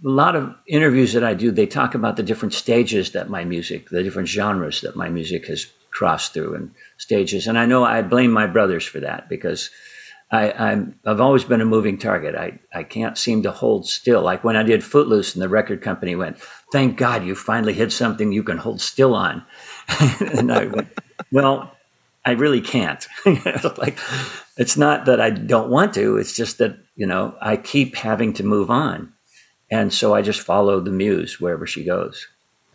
a 0.05 0.09
lot 0.09 0.37
of 0.37 0.55
interviews 0.67 1.13
that 1.13 1.25
I 1.25 1.35
do, 1.35 1.51
they 1.51 1.67
talk 1.67 1.95
about 1.95 2.17
the 2.17 2.23
different 2.23 2.55
stages 2.55 3.13
that 3.13 3.29
my 3.29 3.45
music, 3.45 3.91
the 3.91 4.03
different 4.03 4.29
genres 4.29 4.81
that 4.83 4.97
my 4.97 5.09
music 5.09 5.47
has 5.47 5.67
crossed 5.91 6.33
through 6.33 6.55
and 6.55 6.71
stages. 6.99 7.47
And 7.47 7.59
I 7.59 7.67
know 7.67 7.85
I 7.85 8.03
blame 8.03 8.31
my 8.31 8.47
brothers 8.47 8.85
for 8.85 9.01
that 9.01 9.29
because 9.29 9.71
I, 10.33 10.87
I've 11.05 11.21
always 11.21 11.45
been 11.45 11.61
a 11.61 11.67
moving 11.67 11.99
target. 11.99 12.37
I, 12.37 12.61
I 12.73 12.85
can't 12.85 13.19
seem 13.19 13.43
to 13.43 13.51
hold 13.51 13.87
still. 13.87 14.23
Like 14.23 14.45
when 14.45 14.57
I 14.57 14.63
did 14.63 14.85
Footloose 14.85 15.35
and 15.35 15.43
the 15.43 15.49
record 15.49 15.83
company 15.83 16.15
went, 16.15 16.39
thank 16.73 16.97
God 16.97 17.25
you 17.25 17.35
finally 17.35 17.73
hit 17.73 17.91
something 17.91 18.31
you 18.31 18.45
can 18.45 18.59
hold 18.59 18.81
still 18.81 19.15
on. 19.15 19.45
and 20.21 20.53
I 20.53 20.67
went, 20.67 20.89
well, 21.33 21.77
I 22.25 22.33
really 22.33 22.61
can't. 22.61 23.07
like, 23.79 23.99
it's 24.57 24.77
not 24.77 25.07
that 25.07 25.21
I 25.21 25.31
don't 25.31 25.71
want 25.71 25.95
to. 25.95 26.17
It's 26.17 26.37
just 26.37 26.59
that, 26.59 26.77
you 26.95 27.07
know, 27.07 27.35
I 27.41 27.57
keep 27.57 27.97
having 27.97 28.33
to 28.35 28.45
move 28.45 28.71
on. 28.71 29.13
And 29.71 29.93
so 29.93 30.15
I 30.15 30.23
just 30.23 30.41
follow 30.41 30.81
the 30.81 30.91
muse 30.91 31.41
wherever 31.41 31.67
she 31.67 31.85
goes 31.85 32.27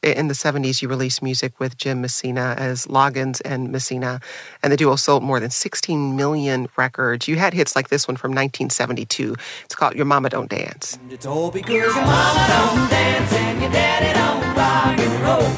in 0.06 0.28
the 0.28 0.34
70s, 0.34 0.82
you 0.82 0.88
released 0.88 1.22
music 1.24 1.60
with 1.60 1.78
Jim 1.78 2.02
Messina 2.02 2.56
as 2.58 2.86
Loggins 2.86 3.42
and 3.44 3.72
Messina, 3.72 4.20
and 4.62 4.72
the 4.72 4.78
duo 4.78 4.96
sold 4.96 5.24
more 5.24 5.40
than 5.40 5.50
16 5.50 6.16
million 6.16 6.68
records. 6.78 7.28
You 7.28 7.38
had 7.38 7.54
hits 7.54 7.76
like 7.76 7.90
this 7.90 8.08
one 8.08 8.16
from 8.16 8.32
1972. 8.32 9.36
It's 9.66 9.76
called 9.76 9.96
Your 9.96 10.06
Mama 10.06 10.30
Don't 10.30 10.50
Dance. 10.50 11.00
It's 11.10 11.26
all 11.26 11.50
because 11.52 11.74
your 11.74 11.94
mama 11.94 12.46
don't 12.48 12.90
dance 12.90 13.34
and 13.34 13.62
your 13.62 13.72
daddy 13.72 14.14
don't 14.14 14.56
rock 14.56 15.00
and 15.00 15.24
roll. 15.24 15.50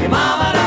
Your 0.00 0.10
mama 0.10 0.65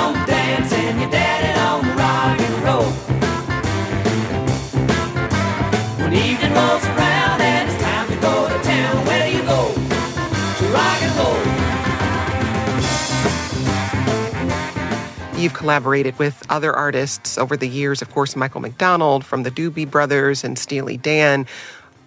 You've 15.40 15.54
collaborated 15.54 16.20
with 16.20 16.46
other 16.50 16.74
artists 16.74 17.38
over 17.38 17.56
the 17.56 17.66
years, 17.66 18.02
of 18.02 18.12
course, 18.12 18.36
Michael 18.36 18.60
McDonald 18.60 19.24
from 19.24 19.44
the 19.44 19.50
Doobie 19.50 19.90
Brothers 19.90 20.44
and 20.44 20.60
Steely 20.60 20.98
Dan. 20.98 21.48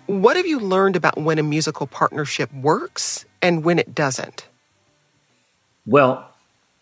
What 0.04 0.36
have 0.36 0.46
you 0.46 0.60
learned 0.60 0.96
about 0.96 1.16
when 1.16 1.38
a 1.38 1.42
musical 1.42 1.86
partnership 1.86 2.52
works 2.52 3.24
and 3.40 3.64
when 3.64 3.78
it 3.78 3.94
doesn't? 3.94 4.46
Well, 5.86 6.30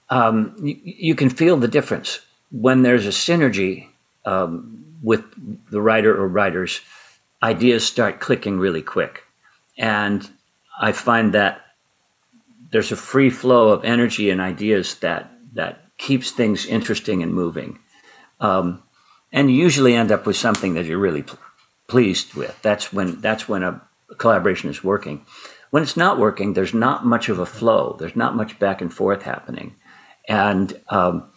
um, 0.08 0.56
you, 0.60 0.76
you, 0.82 1.14
can 1.14 1.30
feel 1.30 1.56
the 1.56 1.68
difference 1.68 2.18
when 2.50 2.82
there's 2.82 3.06
a 3.06 3.10
synergy 3.10 3.86
um, 4.24 4.84
with 5.04 5.22
the 5.70 5.80
writer 5.80 6.12
or 6.12 6.26
writers. 6.26 6.80
Ideas 7.44 7.86
start 7.86 8.18
clicking 8.18 8.58
really 8.58 8.82
quick, 8.82 9.22
and 9.78 10.28
I 10.80 10.90
find 10.90 11.32
that 11.32 11.60
there's 12.72 12.90
a 12.90 12.96
free 12.96 13.30
flow 13.30 13.68
of 13.68 13.84
energy 13.84 14.30
and 14.30 14.40
ideas 14.40 14.96
that 14.96 15.30
that 15.52 15.89
keeps 16.00 16.30
things 16.30 16.66
interesting 16.66 17.22
and 17.22 17.32
moving, 17.32 17.78
um, 18.40 18.82
and 19.32 19.50
you 19.50 19.56
usually 19.56 19.94
end 19.94 20.10
up 20.10 20.26
with 20.26 20.36
something 20.36 20.74
that 20.74 20.86
you're 20.86 20.98
really 20.98 21.22
pl- 21.22 21.38
pleased 21.86 22.34
with. 22.34 22.56
That's 22.62 22.92
when 22.92 23.20
that's 23.20 23.48
when 23.48 23.62
a 23.62 23.80
collaboration 24.16 24.70
is 24.70 24.82
working. 24.82 25.24
When 25.70 25.84
it's 25.84 25.96
not 25.96 26.18
working, 26.18 26.54
there's 26.54 26.74
not 26.74 27.06
much 27.06 27.28
of 27.28 27.38
a 27.38 27.46
flow. 27.46 27.96
There's 27.98 28.16
not 28.16 28.34
much 28.34 28.58
back 28.58 28.80
and 28.80 28.92
forth 28.92 29.22
happening, 29.22 29.76
and 30.26 30.72
um, 30.88 31.30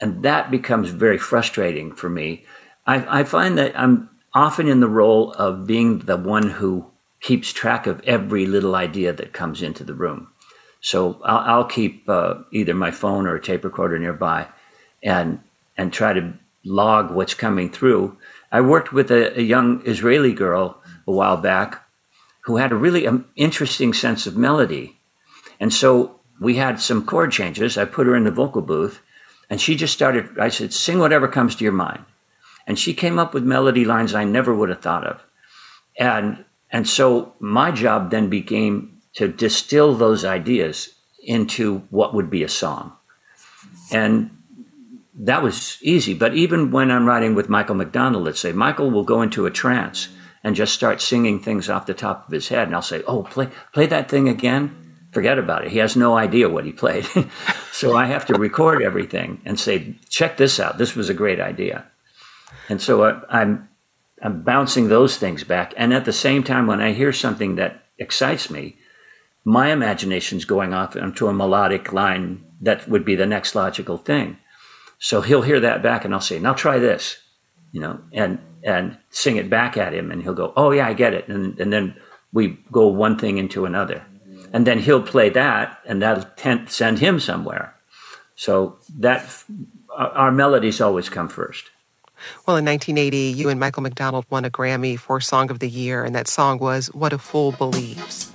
and 0.00 0.22
that 0.22 0.50
becomes 0.50 0.90
very 0.90 1.18
frustrating 1.18 1.94
for 1.94 2.10
me. 2.10 2.44
I, 2.86 3.20
I 3.20 3.24
find 3.24 3.56
that 3.58 3.78
I'm 3.78 4.10
often 4.34 4.68
in 4.68 4.80
the 4.80 4.88
role 4.88 5.32
of 5.32 5.66
being 5.66 6.00
the 6.00 6.16
one 6.16 6.50
who 6.50 6.90
keeps 7.20 7.52
track 7.52 7.86
of 7.86 8.00
every 8.04 8.46
little 8.46 8.76
idea 8.76 9.12
that 9.12 9.32
comes 9.32 9.62
into 9.62 9.82
the 9.82 9.94
room. 9.94 10.28
So 10.86 11.20
I'll, 11.24 11.38
I'll 11.38 11.64
keep 11.64 12.08
uh, 12.08 12.34
either 12.52 12.72
my 12.72 12.92
phone 12.92 13.26
or 13.26 13.34
a 13.34 13.42
tape 13.42 13.64
recorder 13.64 13.98
nearby, 13.98 14.46
and 15.02 15.40
and 15.76 15.92
try 15.92 16.12
to 16.12 16.32
log 16.64 17.10
what's 17.10 17.34
coming 17.34 17.70
through. 17.70 18.16
I 18.52 18.60
worked 18.60 18.92
with 18.92 19.10
a, 19.10 19.36
a 19.36 19.42
young 19.42 19.82
Israeli 19.84 20.32
girl 20.32 20.80
a 21.08 21.10
while 21.10 21.38
back 21.38 21.84
who 22.42 22.58
had 22.58 22.70
a 22.70 22.76
really 22.76 23.04
um, 23.04 23.24
interesting 23.34 23.92
sense 23.92 24.28
of 24.28 24.36
melody. 24.36 24.96
And 25.58 25.74
so 25.74 26.20
we 26.40 26.54
had 26.54 26.80
some 26.80 27.04
chord 27.04 27.32
changes. 27.32 27.76
I 27.76 27.84
put 27.84 28.06
her 28.06 28.14
in 28.14 28.22
the 28.22 28.30
vocal 28.30 28.62
booth 28.62 29.00
and 29.50 29.60
she 29.60 29.74
just 29.74 29.92
started, 29.92 30.38
I 30.38 30.50
said, 30.50 30.72
sing 30.72 31.00
whatever 31.00 31.26
comes 31.26 31.56
to 31.56 31.64
your 31.64 31.72
mind. 31.72 32.04
And 32.64 32.78
she 32.78 32.94
came 32.94 33.18
up 33.18 33.34
with 33.34 33.42
melody 33.42 33.84
lines 33.84 34.14
I 34.14 34.22
never 34.22 34.54
would 34.54 34.68
have 34.68 34.82
thought 34.82 35.04
of. 35.04 35.24
And, 35.98 36.44
and 36.70 36.88
so 36.88 37.34
my 37.40 37.72
job 37.72 38.12
then 38.12 38.28
became 38.28 38.95
to 39.16 39.28
distill 39.28 39.94
those 39.94 40.24
ideas 40.24 40.94
into 41.22 41.78
what 41.90 42.14
would 42.14 42.30
be 42.30 42.42
a 42.42 42.48
song. 42.48 42.92
And 43.90 44.30
that 45.14 45.42
was 45.42 45.78
easy. 45.82 46.14
But 46.14 46.34
even 46.34 46.70
when 46.70 46.90
I'm 46.90 47.06
writing 47.06 47.34
with 47.34 47.48
Michael 47.48 47.74
McDonald, 47.74 48.24
let's 48.24 48.40
say, 48.40 48.52
Michael 48.52 48.90
will 48.90 49.04
go 49.04 49.22
into 49.22 49.46
a 49.46 49.50
trance 49.50 50.08
and 50.44 50.54
just 50.54 50.74
start 50.74 51.00
singing 51.00 51.40
things 51.40 51.68
off 51.68 51.86
the 51.86 51.94
top 51.94 52.26
of 52.26 52.32
his 52.32 52.48
head. 52.48 52.68
And 52.68 52.74
I'll 52.74 52.82
say, 52.82 53.02
"Oh, 53.06 53.22
play 53.22 53.48
play 53.72 53.86
that 53.86 54.08
thing 54.08 54.28
again." 54.28 54.82
Forget 55.12 55.38
about 55.38 55.64
it. 55.64 55.70
He 55.70 55.78
has 55.78 55.96
no 55.96 56.16
idea 56.16 56.50
what 56.50 56.66
he 56.66 56.72
played. 56.72 57.06
so 57.72 57.96
I 57.96 58.04
have 58.06 58.26
to 58.26 58.34
record 58.34 58.82
everything 58.82 59.40
and 59.44 59.58
say, 59.58 59.96
"Check 60.10 60.36
this 60.36 60.60
out. 60.60 60.78
This 60.78 60.94
was 60.94 61.08
a 61.08 61.14
great 61.14 61.40
idea." 61.40 61.86
And 62.68 62.80
so 62.80 63.04
I, 63.04 63.40
I'm 63.40 63.68
I'm 64.22 64.42
bouncing 64.42 64.88
those 64.88 65.16
things 65.16 65.42
back. 65.42 65.72
And 65.76 65.94
at 65.94 66.04
the 66.04 66.12
same 66.12 66.42
time, 66.42 66.66
when 66.66 66.80
I 66.80 66.92
hear 66.92 67.12
something 67.12 67.56
that 67.56 67.82
excites 67.98 68.50
me, 68.50 68.76
my 69.46 69.70
imagination's 69.70 70.44
going 70.44 70.74
off 70.74 70.96
into 70.96 71.28
a 71.28 71.32
melodic 71.32 71.92
line 71.92 72.44
that 72.60 72.86
would 72.88 73.04
be 73.04 73.14
the 73.14 73.26
next 73.26 73.54
logical 73.54 73.96
thing. 73.96 74.36
So 74.98 75.20
he'll 75.20 75.42
hear 75.42 75.60
that 75.60 75.84
back 75.84 76.04
and 76.04 76.12
I'll 76.12 76.20
say, 76.20 76.40
now 76.40 76.52
try 76.52 76.80
this, 76.80 77.16
you 77.70 77.80
know, 77.80 78.00
and 78.12 78.40
and 78.66 78.98
sing 79.10 79.36
it 79.36 79.48
back 79.48 79.76
at 79.76 79.94
him, 79.94 80.10
and 80.10 80.22
he'll 80.22 80.34
go, 80.34 80.52
"Oh 80.56 80.72
yeah, 80.72 80.88
I 80.88 80.92
get 80.92 81.14
it," 81.14 81.28
and 81.28 81.58
and 81.60 81.72
then 81.72 81.94
we 82.32 82.58
go 82.72 82.88
one 82.88 83.16
thing 83.16 83.38
into 83.38 83.64
another, 83.64 84.04
and 84.52 84.66
then 84.66 84.80
he'll 84.80 85.02
play 85.02 85.30
that, 85.30 85.78
and 85.86 86.02
that'll 86.02 86.26
send 86.66 86.98
him 86.98 87.20
somewhere. 87.20 87.74
So 88.34 88.78
that 88.98 89.44
our 89.94 90.32
melodies 90.32 90.80
always 90.80 91.08
come 91.08 91.28
first. 91.28 91.70
Well, 92.46 92.56
in 92.56 92.64
1980, 92.64 93.16
you 93.38 93.48
and 93.48 93.60
Michael 93.60 93.82
McDonald 93.82 94.26
won 94.30 94.44
a 94.44 94.50
Grammy 94.50 94.98
for 94.98 95.20
Song 95.20 95.50
of 95.50 95.60
the 95.60 95.68
Year, 95.68 96.02
and 96.02 96.14
that 96.14 96.26
song 96.26 96.58
was 96.58 96.88
"What 96.88 97.12
a 97.12 97.18
Fool 97.18 97.52
Believes." 97.52 98.32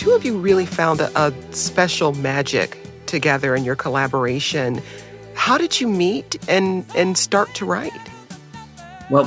Two 0.00 0.12
of 0.12 0.24
you 0.24 0.38
really 0.38 0.64
found 0.64 0.98
a, 0.98 1.26
a 1.26 1.30
special 1.52 2.14
magic 2.14 2.78
together 3.04 3.54
in 3.54 3.64
your 3.64 3.76
collaboration. 3.76 4.80
How 5.34 5.58
did 5.58 5.78
you 5.78 5.86
meet 5.86 6.38
and, 6.48 6.86
and 6.96 7.18
start 7.18 7.52
to 7.56 7.66
write? 7.66 7.92
Well, 9.10 9.26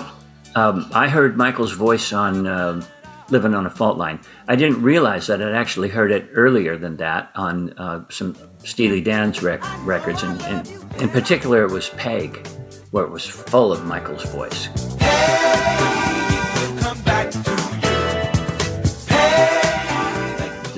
um, 0.55 0.89
I 0.91 1.09
heard 1.09 1.37
Michael's 1.37 1.73
voice 1.73 2.11
on 2.11 2.47
uh, 2.47 2.83
Living 3.29 3.53
on 3.53 3.67
a 3.67 3.69
Fault 3.69 3.99
Line. 3.99 4.19
I 4.47 4.55
didn't 4.55 4.81
realize 4.81 5.27
that 5.27 5.43
I'd 5.43 5.53
actually 5.53 5.89
heard 5.89 6.11
it 6.11 6.27
earlier 6.33 6.75
than 6.75 6.97
that 6.97 7.29
on 7.35 7.73
uh, 7.77 8.05
some 8.09 8.35
Steely 8.63 8.99
Dan's 8.99 9.43
rec- 9.43 9.61
records. 9.85 10.23
And, 10.23 10.41
and, 10.41 10.67
in 10.99 11.09
particular, 11.09 11.63
it 11.63 11.71
was 11.71 11.89
Peg, 11.89 12.47
where 12.89 13.03
it 13.03 13.11
was 13.11 13.27
full 13.27 13.71
of 13.71 13.85
Michael's 13.85 14.25
voice. 14.31 14.69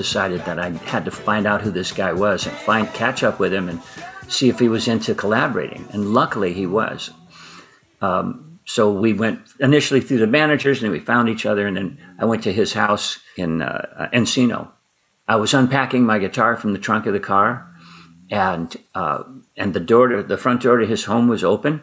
Decided 0.06 0.46
that 0.46 0.60
I 0.60 0.70
had 0.70 1.04
to 1.06 1.12
find 1.12 1.48
out 1.48 1.64
who 1.64 1.72
this 1.72 1.92
guy 1.92 2.14
was 2.14 2.46
and 2.46 2.56
find 2.56 2.88
catch 2.94 3.24
up 3.24 3.40
with 3.40 3.52
him 3.52 3.70
and 3.70 3.82
see 4.28 4.50
if 4.50 4.60
he 4.60 4.70
was 4.70 4.88
into 4.88 5.16
collaborating. 5.16 5.88
And 5.94 6.14
luckily, 6.14 6.54
he 6.54 6.68
was. 6.68 7.10
Um, 8.02 8.60
so 8.66 8.92
we 8.92 9.14
went 9.14 9.40
initially 9.60 10.02
through 10.02 10.20
the 10.20 10.28
managers, 10.28 10.84
and 10.84 10.92
we 10.92 11.00
found 11.00 11.28
each 11.28 11.48
other. 11.48 11.66
And 11.66 11.76
then 11.76 11.98
I 12.20 12.26
went 12.26 12.44
to 12.44 12.54
his 12.54 12.74
house 12.74 13.20
in 13.36 13.64
uh, 13.64 14.10
Encino. 14.14 14.70
I 15.28 15.38
was 15.38 15.56
unpacking 15.56 16.06
my 16.06 16.20
guitar 16.20 16.56
from 16.56 16.74
the 16.74 16.80
trunk 16.80 17.08
of 17.08 17.14
the 17.14 17.20
car, 17.20 17.68
and 18.30 18.78
uh, 18.94 19.24
and 19.58 19.74
the 19.74 19.80
door 19.80 20.08
to 20.10 20.22
the 20.22 20.38
front 20.38 20.62
door 20.62 20.78
to 20.78 20.86
his 20.86 21.06
home 21.06 21.28
was 21.28 21.44
open, 21.44 21.82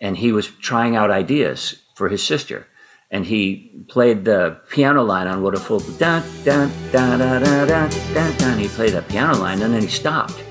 and 0.00 0.16
he 0.16 0.30
was 0.30 0.46
trying 0.46 0.94
out 0.94 1.10
ideas 1.10 1.82
for 1.96 2.08
his 2.08 2.22
sister 2.22 2.68
and 3.10 3.24
he 3.24 3.84
played 3.88 4.24
the 4.24 4.58
piano 4.70 5.02
line 5.02 5.26
on 5.26 5.42
What 5.42 5.54
a 5.54 5.60
Fool. 5.60 5.80
Da, 5.98 6.22
da, 6.44 6.68
da, 6.90 7.16
da, 7.16 7.38
da, 7.38 7.64
da, 7.64 7.88
da, 7.88 8.32
da, 8.32 8.46
and 8.46 8.60
he 8.60 8.68
played 8.68 8.92
that 8.92 9.08
piano 9.08 9.38
line, 9.38 9.62
and 9.62 9.72
then 9.72 9.82
he 9.82 9.88
stopped. 9.88 10.42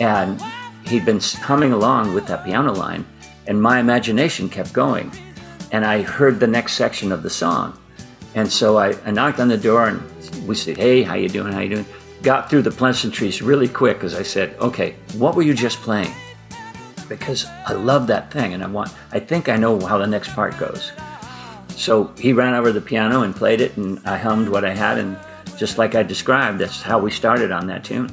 And 0.00 0.40
he'd 0.86 1.04
been 1.04 1.20
humming 1.20 1.72
along 1.72 2.14
with 2.14 2.26
that 2.26 2.44
piano 2.44 2.72
line, 2.72 3.04
and 3.46 3.60
my 3.60 3.80
imagination 3.80 4.48
kept 4.48 4.72
going. 4.72 5.10
And 5.72 5.84
I 5.84 6.02
heard 6.02 6.38
the 6.38 6.46
next 6.46 6.74
section 6.74 7.10
of 7.10 7.22
the 7.22 7.30
song. 7.30 7.76
And 8.36 8.50
so 8.50 8.78
I, 8.78 8.96
I 9.04 9.10
knocked 9.10 9.40
on 9.40 9.48
the 9.48 9.56
door, 9.56 9.88
and 9.88 10.00
we 10.46 10.54
said, 10.54 10.76
hey, 10.76 11.02
how 11.02 11.14
you 11.14 11.28
doing, 11.28 11.52
how 11.52 11.60
you 11.60 11.70
doing? 11.70 11.86
Got 12.22 12.48
through 12.48 12.62
the 12.62 12.70
pleasantries 12.70 13.42
really 13.42 13.68
quick 13.68 13.98
because 13.98 14.14
I 14.14 14.22
said, 14.22 14.56
okay, 14.58 14.94
what 15.18 15.34
were 15.34 15.42
you 15.42 15.54
just 15.54 15.78
playing? 15.78 16.12
Because 17.08 17.46
I 17.66 17.72
love 17.74 18.06
that 18.06 18.32
thing, 18.32 18.54
and 18.54 18.64
I 18.64 18.66
want—I 18.66 19.20
think 19.20 19.50
I 19.50 19.56
know 19.56 19.78
how 19.78 19.98
the 19.98 20.06
next 20.06 20.30
part 20.30 20.56
goes. 20.58 20.90
So 21.76 22.12
he 22.18 22.32
ran 22.32 22.54
over 22.54 22.72
the 22.72 22.80
piano 22.80 23.22
and 23.22 23.34
played 23.34 23.60
it, 23.60 23.76
and 23.76 24.00
I 24.06 24.16
hummed 24.16 24.48
what 24.48 24.64
I 24.64 24.74
had, 24.74 24.98
and 24.98 25.18
just 25.58 25.78
like 25.78 25.94
I 25.94 26.02
described, 26.02 26.58
that's 26.58 26.82
how 26.82 26.98
we 26.98 27.10
started 27.10 27.52
on 27.52 27.66
that 27.66 27.84
tune. 27.84 28.08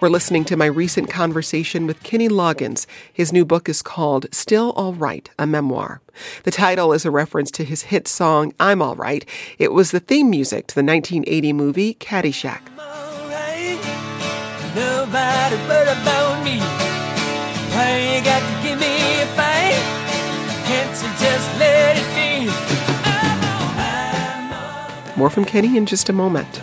We're 0.00 0.08
listening 0.08 0.46
to 0.46 0.56
my 0.56 0.64
recent 0.64 1.10
conversation 1.10 1.86
with 1.86 2.02
Kenny 2.02 2.30
Loggins. 2.30 2.86
His 3.12 3.34
new 3.34 3.44
book 3.44 3.68
is 3.68 3.82
called 3.82 4.24
Still 4.32 4.72
All 4.72 4.94
Right, 4.94 5.28
a 5.38 5.46
memoir. 5.46 6.00
The 6.44 6.50
title 6.50 6.94
is 6.94 7.04
a 7.04 7.10
reference 7.10 7.50
to 7.50 7.64
his 7.64 7.82
hit 7.82 8.08
song, 8.08 8.54
I'm 8.58 8.80
All 8.80 8.96
Right. 8.96 9.26
It 9.58 9.74
was 9.74 9.90
the 9.90 10.00
theme 10.00 10.30
music 10.30 10.68
to 10.68 10.74
the 10.74 10.82
1980 10.82 11.52
movie 11.52 11.94
Caddyshack. 11.96 12.62
Nobody 14.74 15.56
but 15.68 15.86
about 15.92 16.42
me. 16.46 16.60
Why 17.76 18.16
you 18.16 18.24
got 18.24 18.40
to 18.40 18.54
give 18.66 18.80
me 18.80 19.20
a 19.20 19.26
fight? 19.36 19.76
Can't 20.64 20.96
you 20.96 21.10
just 21.20 21.58
let 21.58 21.98
it 21.98 22.08
be? 22.16 22.48
More 25.18 25.28
from 25.28 25.44
Kenny 25.44 25.76
in 25.76 25.84
just 25.84 26.08
a 26.08 26.14
moment. 26.14 26.62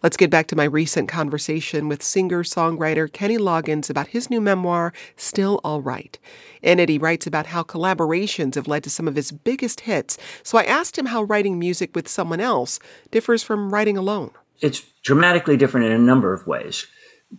Let's 0.00 0.16
get 0.16 0.30
back 0.30 0.46
to 0.48 0.56
my 0.56 0.62
recent 0.62 1.08
conversation 1.08 1.88
with 1.88 2.04
singer 2.04 2.44
songwriter 2.44 3.12
Kenny 3.12 3.36
Loggins 3.36 3.90
about 3.90 4.06
his 4.06 4.30
new 4.30 4.40
memoir, 4.40 4.92
Still 5.16 5.60
All 5.64 5.82
Right. 5.82 6.16
In 6.62 6.78
it, 6.78 6.88
he 6.88 6.98
writes 6.98 7.26
about 7.26 7.46
how 7.46 7.64
collaborations 7.64 8.54
have 8.54 8.68
led 8.68 8.84
to 8.84 8.90
some 8.90 9.08
of 9.08 9.16
his 9.16 9.32
biggest 9.32 9.80
hits. 9.80 10.16
So 10.44 10.56
I 10.56 10.62
asked 10.62 10.96
him 10.96 11.06
how 11.06 11.24
writing 11.24 11.58
music 11.58 11.96
with 11.96 12.06
someone 12.06 12.38
else 12.38 12.78
differs 13.10 13.42
from 13.42 13.74
writing 13.74 13.96
alone. 13.96 14.30
It's 14.60 14.84
dramatically 15.02 15.56
different 15.56 15.86
in 15.86 15.92
a 15.92 15.98
number 15.98 16.32
of 16.32 16.46
ways. 16.46 16.86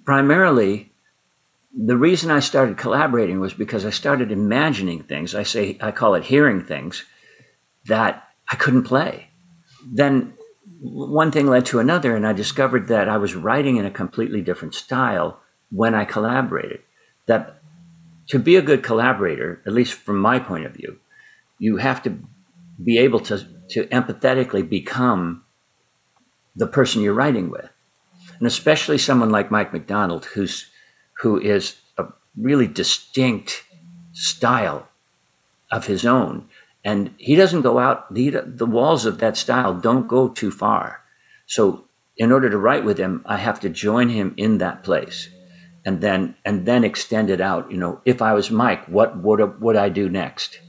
Primarily, 0.04 0.92
the 1.74 1.96
reason 1.96 2.30
I 2.30 2.42
started 2.42 2.78
collaborating 2.78 3.40
was 3.40 3.54
because 3.54 3.86
I 3.86 3.92
started 3.92 4.34
imagining 4.34 5.04
things. 5.04 5.34
I 5.34 5.44
say 5.44 5.78
I 5.80 5.92
call 5.92 6.14
it 6.16 6.26
hearing 6.26 6.62
things 6.62 7.06
that 7.86 8.28
I 8.52 8.58
couldn't 8.58 8.84
play. 8.84 9.30
Then 9.90 10.34
one 10.82 11.32
thing 11.32 11.48
led 11.48 11.66
to 11.68 11.80
another, 11.80 12.16
and 12.16 12.26
I 12.26 12.34
discovered 12.34 12.88
that 12.88 13.10
I 13.10 13.18
was 13.18 13.36
writing 13.36 13.78
in 13.78 13.86
a 13.86 13.92
completely 13.92 14.42
different 14.42 14.74
style 14.74 15.40
when 15.72 15.94
I 15.94 16.06
collaborated. 16.06 16.82
That 17.26 17.62
to 18.28 18.40
be 18.40 18.56
a 18.56 18.62
good 18.62 18.84
collaborator, 18.84 19.62
at 19.66 19.74
least 19.74 19.94
from 19.94 20.18
my 20.18 20.40
point 20.40 20.66
of 20.66 20.74
view, 20.74 21.00
you 21.58 21.78
have 21.78 22.02
to 22.04 22.18
be 22.82 22.98
able 22.98 23.20
to, 23.20 23.46
to 23.72 23.86
empathetically 23.88 24.68
become 24.68 25.44
the 26.56 26.68
person 26.68 27.02
you're 27.02 27.14
writing 27.14 27.50
with. 27.50 27.70
And 28.38 28.48
especially 28.48 28.98
someone 28.98 29.32
like 29.32 29.52
Mike 29.52 29.74
McDonald, 29.74 30.26
who's 30.26 30.68
who 31.20 31.40
is 31.40 31.76
a 31.98 32.06
really 32.38 32.68
distinct 32.68 33.64
style 34.14 34.88
of 35.72 35.88
his 35.88 36.06
own 36.06 36.48
and 36.90 37.14
he 37.18 37.36
doesn't 37.36 37.62
go 37.62 37.78
out 37.78 38.12
the, 38.14 38.30
the 38.46 38.66
walls 38.66 39.06
of 39.06 39.20
that 39.20 39.38
style 39.38 39.74
don't 39.76 40.08
go 40.08 40.28
too 40.28 40.50
far. 40.50 41.04
So 41.46 41.86
in 42.18 42.32
order 42.32 42.50
to 42.50 42.58
write 42.58 42.84
with 42.84 42.98
him 42.98 43.22
i 43.26 43.38
have 43.38 43.60
to 43.62 43.70
join 43.70 44.10
him 44.10 44.34
in 44.38 44.58
that 44.58 44.84
place 44.84 45.30
and 45.86 46.02
then 46.02 46.36
and 46.44 46.66
then 46.66 46.84
extend 46.84 47.30
it 47.30 47.42
out. 47.42 47.72
You 47.72 47.78
know 47.78 48.02
if 48.06 48.22
i 48.22 48.34
was 48.34 48.50
mike 48.50 48.84
what 48.88 49.18
would 49.24 49.62
would 49.62 49.76
i 49.76 49.90
do 49.90 50.10
next? 50.10 50.60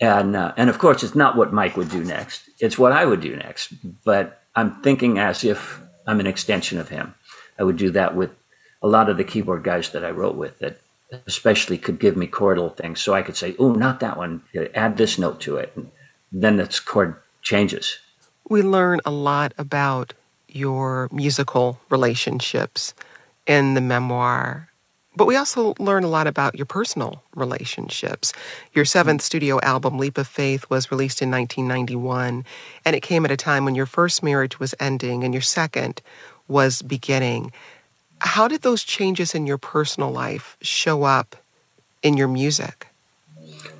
And 0.00 0.34
uh, 0.34 0.52
and 0.56 0.68
of 0.68 0.78
course 0.78 1.04
it's 1.04 1.14
not 1.14 1.36
what 1.36 1.52
mike 1.52 1.76
would 1.76 1.90
do 1.90 2.02
next. 2.02 2.50
It's 2.58 2.78
what 2.78 2.92
i 2.92 3.04
would 3.04 3.20
do 3.20 3.36
next. 3.36 3.72
But 4.04 4.42
i'm 4.56 4.82
thinking 4.82 5.18
as 5.18 5.44
if 5.44 5.80
i'm 6.08 6.20
an 6.20 6.26
extension 6.34 6.78
of 6.78 6.88
him. 6.88 7.14
I 7.58 7.62
would 7.62 7.76
do 7.76 7.90
that 7.92 8.16
with 8.16 8.30
a 8.82 8.88
lot 8.88 9.08
of 9.08 9.16
the 9.16 9.30
keyboard 9.30 9.62
guys 9.62 9.90
that 9.90 10.04
i 10.04 10.10
wrote 10.10 10.36
with 10.36 10.58
that 10.58 10.80
especially 11.26 11.78
could 11.78 11.98
give 11.98 12.16
me 12.16 12.26
chordal 12.26 12.76
things. 12.76 13.00
So 13.00 13.14
I 13.14 13.22
could 13.22 13.36
say, 13.36 13.54
oh, 13.58 13.72
not 13.72 14.00
that 14.00 14.16
one. 14.16 14.42
Add 14.74 14.96
this 14.96 15.18
note 15.18 15.40
to 15.42 15.56
it. 15.56 15.72
And 15.76 15.90
then 16.32 16.56
the 16.56 16.80
chord 16.84 17.16
changes. 17.42 17.98
We 18.48 18.62
learn 18.62 19.00
a 19.04 19.10
lot 19.10 19.54
about 19.56 20.12
your 20.48 21.08
musical 21.10 21.80
relationships 21.90 22.94
in 23.46 23.74
the 23.74 23.80
memoir, 23.80 24.68
but 25.16 25.26
we 25.26 25.36
also 25.36 25.74
learn 25.78 26.04
a 26.04 26.08
lot 26.08 26.26
about 26.26 26.56
your 26.56 26.66
personal 26.66 27.22
relationships. 27.34 28.32
Your 28.72 28.84
seventh 28.84 29.22
studio 29.22 29.60
album, 29.62 29.98
Leap 29.98 30.18
of 30.18 30.26
Faith, 30.26 30.68
was 30.70 30.90
released 30.90 31.22
in 31.22 31.30
1991, 31.30 32.44
and 32.84 32.96
it 32.96 33.00
came 33.00 33.24
at 33.24 33.30
a 33.30 33.36
time 33.36 33.64
when 33.64 33.74
your 33.74 33.86
first 33.86 34.22
marriage 34.22 34.58
was 34.58 34.74
ending 34.80 35.24
and 35.24 35.32
your 35.32 35.42
second 35.42 36.02
was 36.48 36.82
beginning. 36.82 37.52
How 38.20 38.48
did 38.48 38.62
those 38.62 38.82
changes 38.82 39.34
in 39.34 39.46
your 39.46 39.58
personal 39.58 40.10
life 40.10 40.56
show 40.62 41.02
up 41.04 41.36
in 42.02 42.16
your 42.16 42.28
music? 42.28 42.88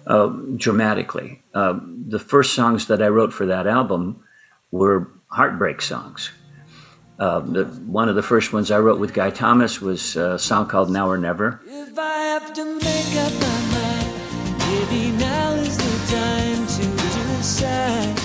Uh, 0.07 0.27
dramatically. 0.57 1.43
Uh, 1.55 1.79
the 2.07 2.19
first 2.19 2.55
songs 2.55 2.89
that 2.89 3.03
I 3.03 3.09
wrote 3.09 3.33
for 3.33 3.47
that 3.47 3.67
album 3.67 4.23
were 4.71 5.11
heartbreak 5.29 5.81
songs. 5.81 6.31
Uh, 7.19 7.41
the, 7.41 7.65
one 7.87 8.09
of 8.09 8.17
the 8.17 8.23
first 8.23 8.53
ones 8.53 8.71
I 8.71 8.79
wrote 8.81 8.99
with 8.99 9.15
Guy 9.15 9.31
Thomas 9.31 9.81
was 9.81 10.17
a 10.17 10.39
song 10.39 10.67
called 10.67 10.91
Now 10.91 11.09
or 11.09 11.17
Never. 11.17 11.61
If 11.67 11.99
I 11.99 12.19
have 12.25 12.53
to 12.55 12.65
make 12.65 13.17
up 13.17 13.33
my 13.33 13.61
mind, 13.73 14.59
maybe 14.59 15.17
now 15.17 15.53
is 15.53 15.77
the 15.77 16.15
time 16.15 16.67
to 16.67 17.37
decide. 17.37 18.19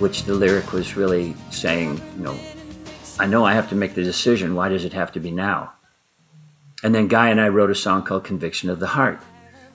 Which 0.00 0.24
the 0.24 0.34
lyric 0.34 0.72
was 0.72 0.96
really 0.96 1.34
saying, 1.50 2.00
you 2.18 2.24
know, 2.24 2.38
I 3.18 3.26
know 3.26 3.46
I 3.46 3.54
have 3.54 3.70
to 3.70 3.74
make 3.74 3.94
the 3.94 4.02
decision. 4.02 4.54
Why 4.54 4.68
does 4.68 4.84
it 4.84 4.92
have 4.92 5.12
to 5.12 5.20
be 5.20 5.30
now? 5.30 5.72
And 6.82 6.94
then 6.94 7.08
Guy 7.08 7.30
and 7.30 7.40
I 7.40 7.48
wrote 7.48 7.70
a 7.70 7.74
song 7.74 8.02
called 8.02 8.24
Conviction 8.24 8.68
of 8.68 8.78
the 8.78 8.88
Heart, 8.88 9.20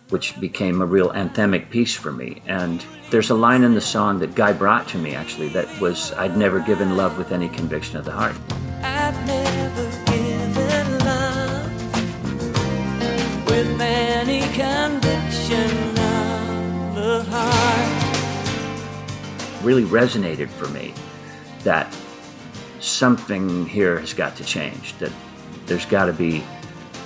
which 0.10 0.40
became 0.40 0.80
a 0.80 0.86
real 0.86 1.10
anthemic 1.10 1.72
piece 1.72 1.96
for 1.96 2.12
me. 2.12 2.44
And 2.46 2.86
there's 3.10 3.32
a 3.32 3.36
line 3.36 3.64
in 3.64 3.74
the 3.74 3.82
song 3.82 4.20
that 4.20 4.36
Guy 4.36 4.54
brought 4.54 4.88
to 4.90 5.00
me 5.00 5.16
actually 5.16 5.50
that 5.50 5.82
was 5.82 6.14
I'd 6.14 6.38
never 6.38 6.60
given 6.60 6.96
love 6.96 7.18
with 7.18 7.32
any 7.32 7.50
conviction 7.50 7.98
of 7.98 8.06
the 8.06 8.12
heart. 8.12 8.36
I've 8.84 9.26
never 9.26 9.90
given 10.06 11.00
love 11.00 11.66
with 13.48 13.82
any 13.82 14.42
conviction 14.54 15.98
of 15.98 16.96
the 16.96 17.26
heart. 17.28 18.04
Really 19.64 19.86
resonated 19.86 20.50
for 20.50 20.68
me 20.68 20.94
that 21.64 21.92
something 22.82 23.66
here 23.66 24.00
has 24.00 24.14
got 24.14 24.36
to 24.38 24.44
change, 24.44 24.98
that 24.98 25.12
there's 25.66 25.86
got 25.86 26.06
to 26.06 26.14
be 26.14 26.44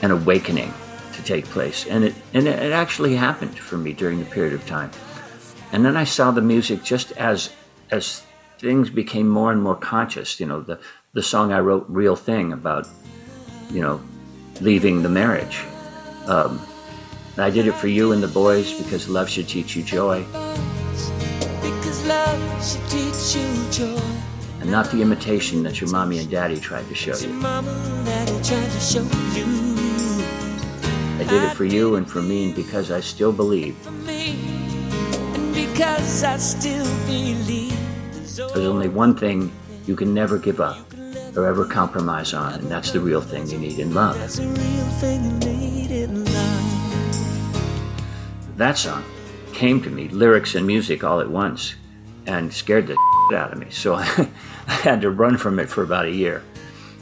an 0.02 0.12
awakening 0.12 0.74
to 1.14 1.24
take 1.24 1.46
place. 1.46 1.86
And 1.88 2.06
it, 2.06 2.16
and 2.34 2.48
it 2.48 2.72
actually 2.72 3.16
happened 3.16 3.58
for 3.58 3.78
me 3.78 3.94
during 3.94 4.20
the 4.20 4.26
period 4.26 4.54
of 4.54 4.66
time. 4.66 4.92
And 5.72 5.86
then 5.86 5.98
I 5.98 6.04
saw 6.04 6.32
the 6.32 6.42
music 6.42 6.84
just 6.84 7.12
as, 7.14 7.52
as 7.92 8.24
things 8.60 8.90
became 8.90 9.28
more 9.28 9.52
and 9.52 9.62
more 9.62 9.76
conscious. 9.76 10.40
You 10.40 10.46
know, 10.46 10.62
the, 10.62 10.80
the 11.14 11.24
song 11.24 11.52
I 11.52 11.60
wrote, 11.60 11.86
Real 11.90 12.16
Thing, 12.16 12.54
about, 12.54 12.88
you 13.70 13.82
know, 13.82 14.02
leaving 14.62 15.04
the 15.04 15.10
marriage. 15.10 15.64
Um, 16.28 16.66
I 17.38 17.50
did 17.50 17.68
it 17.68 17.74
for 17.74 17.90
you 17.90 18.14
and 18.14 18.24
the 18.24 18.30
boys 18.30 18.72
because 18.82 19.10
love 19.10 19.30
should 19.30 19.50
teach 19.50 19.76
you 19.76 19.84
joy. 19.84 20.24
Because 21.62 22.06
love 22.08 22.66
should 22.66 22.90
teach 22.90 23.36
you 23.36 23.72
joy 23.72 24.25
and 24.66 24.72
not 24.72 24.90
the 24.90 25.00
imitation 25.00 25.62
that 25.62 25.80
your 25.80 25.92
mommy 25.92 26.18
and 26.18 26.28
daddy 26.28 26.60
tried 26.60 26.88
to 26.88 26.96
show 26.96 27.16
you. 27.16 27.40
I 31.20 31.24
did 31.30 31.44
it 31.44 31.54
for 31.56 31.66
you 31.66 31.98
and 31.98 32.10
for 32.10 32.20
me, 32.20 32.46
and 32.46 32.56
because 32.56 32.90
I 32.90 33.00
still 33.00 33.32
believe. 33.32 33.78
Because 35.54 36.24
I 36.24 36.38
still 36.38 36.84
believe. 37.06 37.78
There's 38.36 38.58
only 38.58 38.90
one 38.90 39.16
thing 39.16 39.52
you 39.86 39.96
can 39.96 40.16
never 40.16 40.40
give 40.40 40.60
up 40.60 40.80
or 41.36 41.46
ever 41.46 41.66
compromise 41.66 42.34
on, 42.34 42.56
and 42.56 42.68
that's 42.68 42.90
the 42.90 43.00
real 43.00 43.22
thing 43.22 43.48
you 43.48 43.60
need 43.60 43.78
in 43.78 43.94
love. 43.94 44.18
That 48.58 48.80
song 48.80 49.04
came 49.54 49.80
to 49.84 49.92
me, 49.92 50.08
lyrics 50.08 50.56
and 50.56 50.66
music 50.66 51.04
all 51.04 51.20
at 51.20 51.30
once, 51.30 51.76
and 52.28 52.54
scared 52.54 52.88
the 52.88 52.98
out 53.34 53.54
of 53.54 53.60
me. 53.60 53.68
So 53.70 53.96
I 53.96 54.30
had 54.68 55.02
to 55.02 55.10
run 55.10 55.38
from 55.38 55.60
it 55.60 55.70
for 55.70 55.84
about 55.84 56.06
a 56.06 56.12
year. 56.12 56.44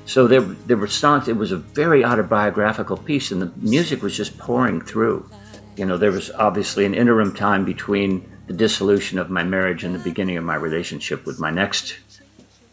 So 0.06 0.28
there, 0.28 0.42
there 0.42 0.78
were 0.78 0.88
songs. 0.88 1.28
It 1.28 1.38
was 1.38 1.52
a 1.52 1.58
very 1.58 2.04
autobiographical 2.04 2.98
piece, 2.98 3.32
and 3.32 3.42
the 3.42 3.52
music 3.58 4.02
was 4.02 4.16
just 4.16 4.38
pouring 4.38 4.82
through. 4.82 5.30
You 5.76 5.86
know, 5.86 5.98
there 5.98 6.12
was 6.12 6.30
obviously 6.32 6.86
an 6.86 6.94
interim 6.94 7.34
time 7.34 7.66
between 7.66 8.30
the 8.48 8.54
dissolution 8.54 9.18
of 9.18 9.30
my 9.30 9.44
marriage 9.44 9.84
and 9.84 9.96
the 9.96 10.00
beginning 10.00 10.38
of 10.38 10.44
my 10.44 10.56
relationship 10.56 11.26
with 11.26 11.40
my 11.40 11.50
next, 11.50 11.98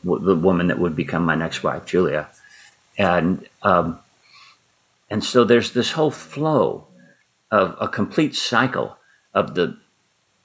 the 0.03 0.35
woman 0.35 0.67
that 0.69 0.79
would 0.79 0.97
become 0.97 1.25
my 1.25 1.37
next 1.37 1.63
wife, 1.63 1.87
Julia, 1.87 2.29
and 2.99 3.47
um, 3.63 4.01
and 5.09 5.25
so 5.25 5.45
there's 5.45 5.73
this 5.73 5.93
whole 5.93 6.11
flow 6.11 6.87
of 7.51 7.77
a 7.81 7.89
complete 7.89 8.35
cycle 8.35 8.97
of 9.35 9.55
the 9.55 9.77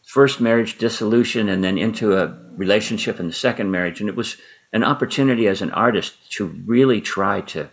first 0.05 0.39
marriage 0.39 0.77
dissolution 0.77 1.49
and 1.49 1.63
then 1.63 1.77
into 1.77 2.15
a 2.15 2.37
relationship 2.55 3.19
in 3.19 3.27
the 3.27 3.33
second 3.33 3.71
marriage. 3.71 3.99
And 3.99 4.09
it 4.09 4.15
was 4.15 4.37
an 4.71 4.83
opportunity 4.83 5.47
as 5.47 5.61
an 5.61 5.71
artist 5.71 6.31
to 6.33 6.45
really 6.65 7.01
try 7.01 7.41
to 7.41 7.69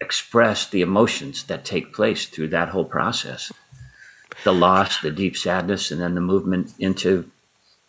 express 0.00 0.68
the 0.68 0.82
emotions 0.82 1.44
that 1.44 1.64
take 1.64 1.92
place 1.92 2.26
through 2.26 2.48
that 2.48 2.68
whole 2.68 2.84
process 2.84 3.52
the 4.44 4.52
loss, 4.52 5.00
the 5.02 5.10
deep 5.10 5.36
sadness, 5.36 5.90
and 5.90 6.00
then 6.00 6.14
the 6.14 6.20
movement 6.20 6.72
into 6.78 7.30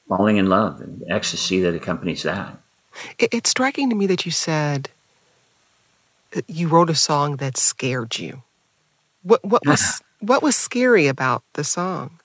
falling 0.08 0.38
in 0.38 0.48
love 0.50 0.82
and 0.82 1.02
ecstasy 1.10 1.62
that 1.62 1.74
accompanies 1.74 2.24
that. 2.24 2.58
It's 3.18 3.50
striking 3.50 3.90
to 3.90 3.96
me 3.96 4.06
that 4.08 4.26
you 4.26 4.32
said 4.32 4.90
you 6.48 6.68
wrote 6.68 6.90
a 6.90 6.96
song 6.96 7.38
that 7.38 7.58
scared 7.58 8.20
you. 8.20 8.44
What, 9.24 9.44
what 9.44 9.66
was 9.66 10.02
what 10.20 10.44
was 10.44 10.56
scary 10.56 11.08
about 11.08 11.44
the 11.54 11.64
song? 11.64 12.20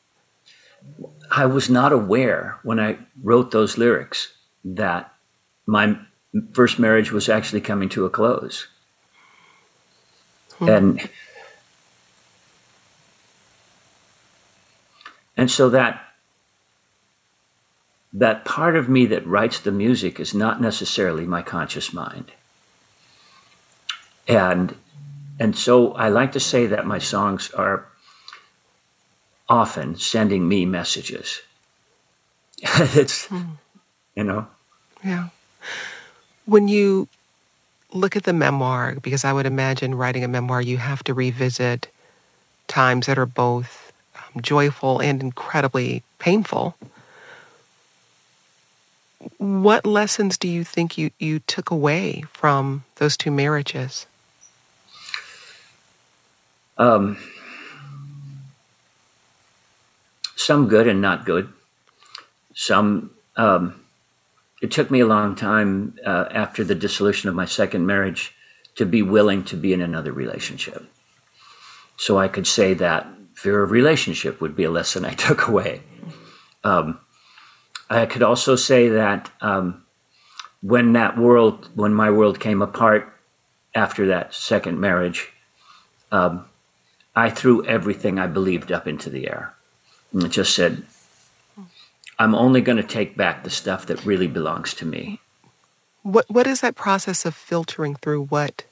I 1.30 1.46
was 1.46 1.68
not 1.68 1.92
aware 1.92 2.58
when 2.62 2.80
I 2.80 2.98
wrote 3.22 3.50
those 3.50 3.76
lyrics 3.78 4.32
that 4.64 5.12
my 5.66 5.98
first 6.52 6.78
marriage 6.78 7.12
was 7.12 7.28
actually 7.28 7.60
coming 7.60 7.88
to 7.90 8.06
a 8.06 8.10
close. 8.10 8.66
Hmm. 10.58 10.68
And 10.68 11.10
and 15.36 15.50
so 15.50 15.68
that 15.70 16.04
that 18.12 18.44
part 18.44 18.74
of 18.74 18.88
me 18.88 19.06
that 19.06 19.26
writes 19.26 19.60
the 19.60 19.70
music 19.70 20.18
is 20.18 20.34
not 20.34 20.60
necessarily 20.60 21.26
my 21.26 21.42
conscious 21.42 21.92
mind. 21.92 22.32
and 24.26 24.74
and 25.40 25.56
so 25.56 25.92
I 25.92 26.08
like 26.08 26.32
to 26.32 26.40
say 26.40 26.66
that 26.66 26.86
my 26.86 26.98
songs 26.98 27.50
are 27.52 27.87
often 29.48 29.96
sending 29.96 30.48
me 30.48 30.66
messages. 30.66 31.40
it's 32.62 33.26
hmm. 33.26 33.42
you 34.14 34.24
know. 34.24 34.46
Yeah. 35.04 35.28
When 36.44 36.68
you 36.68 37.08
look 37.92 38.16
at 38.16 38.24
the 38.24 38.32
memoir, 38.32 38.96
because 39.00 39.24
I 39.24 39.32
would 39.32 39.46
imagine 39.46 39.94
writing 39.94 40.24
a 40.24 40.28
memoir, 40.28 40.60
you 40.60 40.78
have 40.78 41.04
to 41.04 41.14
revisit 41.14 41.88
times 42.66 43.06
that 43.06 43.18
are 43.18 43.26
both 43.26 43.92
um, 44.16 44.42
joyful 44.42 45.00
and 45.00 45.20
incredibly 45.20 46.02
painful. 46.18 46.74
What 49.38 49.84
lessons 49.86 50.36
do 50.36 50.48
you 50.48 50.64
think 50.64 50.98
you, 50.98 51.10
you 51.18 51.40
took 51.40 51.70
away 51.70 52.24
from 52.32 52.84
those 52.96 53.16
two 53.16 53.30
marriages? 53.30 54.06
Um, 56.76 57.18
some 60.38 60.68
good 60.68 60.86
and 60.86 61.00
not 61.00 61.24
good. 61.24 61.52
Some, 62.54 63.10
um, 63.36 63.84
it 64.62 64.70
took 64.70 64.88
me 64.88 65.00
a 65.00 65.06
long 65.06 65.34
time 65.34 65.98
uh, 66.06 66.26
after 66.30 66.62
the 66.62 66.76
dissolution 66.76 67.28
of 67.28 67.34
my 67.34 67.44
second 67.44 67.86
marriage 67.86 68.34
to 68.76 68.86
be 68.86 69.02
willing 69.02 69.42
to 69.44 69.56
be 69.56 69.72
in 69.72 69.80
another 69.80 70.12
relationship. 70.12 70.84
So 71.96 72.18
I 72.18 72.28
could 72.28 72.46
say 72.46 72.74
that 72.74 73.08
fear 73.34 73.64
of 73.64 73.72
relationship 73.72 74.40
would 74.40 74.54
be 74.54 74.62
a 74.62 74.70
lesson 74.70 75.04
I 75.04 75.14
took 75.14 75.48
away. 75.48 75.82
Um, 76.62 77.00
I 77.90 78.06
could 78.06 78.22
also 78.22 78.54
say 78.54 78.90
that 78.90 79.30
um, 79.40 79.84
when 80.62 80.92
that 80.92 81.18
world, 81.18 81.68
when 81.74 81.92
my 81.92 82.10
world 82.10 82.38
came 82.38 82.62
apart 82.62 83.12
after 83.74 84.06
that 84.06 84.34
second 84.34 84.78
marriage, 84.78 85.32
um, 86.12 86.44
I 87.16 87.28
threw 87.28 87.66
everything 87.66 88.20
I 88.20 88.28
believed 88.28 88.70
up 88.70 88.86
into 88.86 89.10
the 89.10 89.28
air 89.28 89.54
and 90.12 90.30
just 90.30 90.54
said, 90.54 90.82
I'm 92.18 92.34
only 92.34 92.60
going 92.60 92.76
to 92.76 92.82
take 92.82 93.16
back 93.16 93.44
the 93.44 93.50
stuff 93.50 93.86
that 93.86 94.04
really 94.04 94.26
belongs 94.26 94.74
to 94.74 94.84
me. 94.86 95.20
What 96.02 96.28
What 96.28 96.46
is 96.46 96.60
that 96.60 96.74
process 96.74 97.24
of 97.24 97.34
filtering 97.34 97.96
through 97.96 98.24
what 98.24 98.64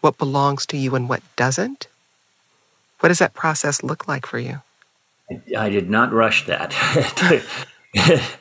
what 0.00 0.18
belongs 0.18 0.66
to 0.66 0.76
you 0.76 0.94
and 0.94 1.08
what 1.08 1.22
doesn't? 1.36 1.88
What 3.00 3.08
does 3.08 3.18
that 3.18 3.34
process 3.34 3.82
look 3.82 4.08
like 4.08 4.26
for 4.26 4.38
you? 4.38 4.62
I, 5.30 5.66
I 5.66 5.70
did 5.70 5.90
not 5.90 6.12
rush 6.12 6.46
that. 6.46 6.74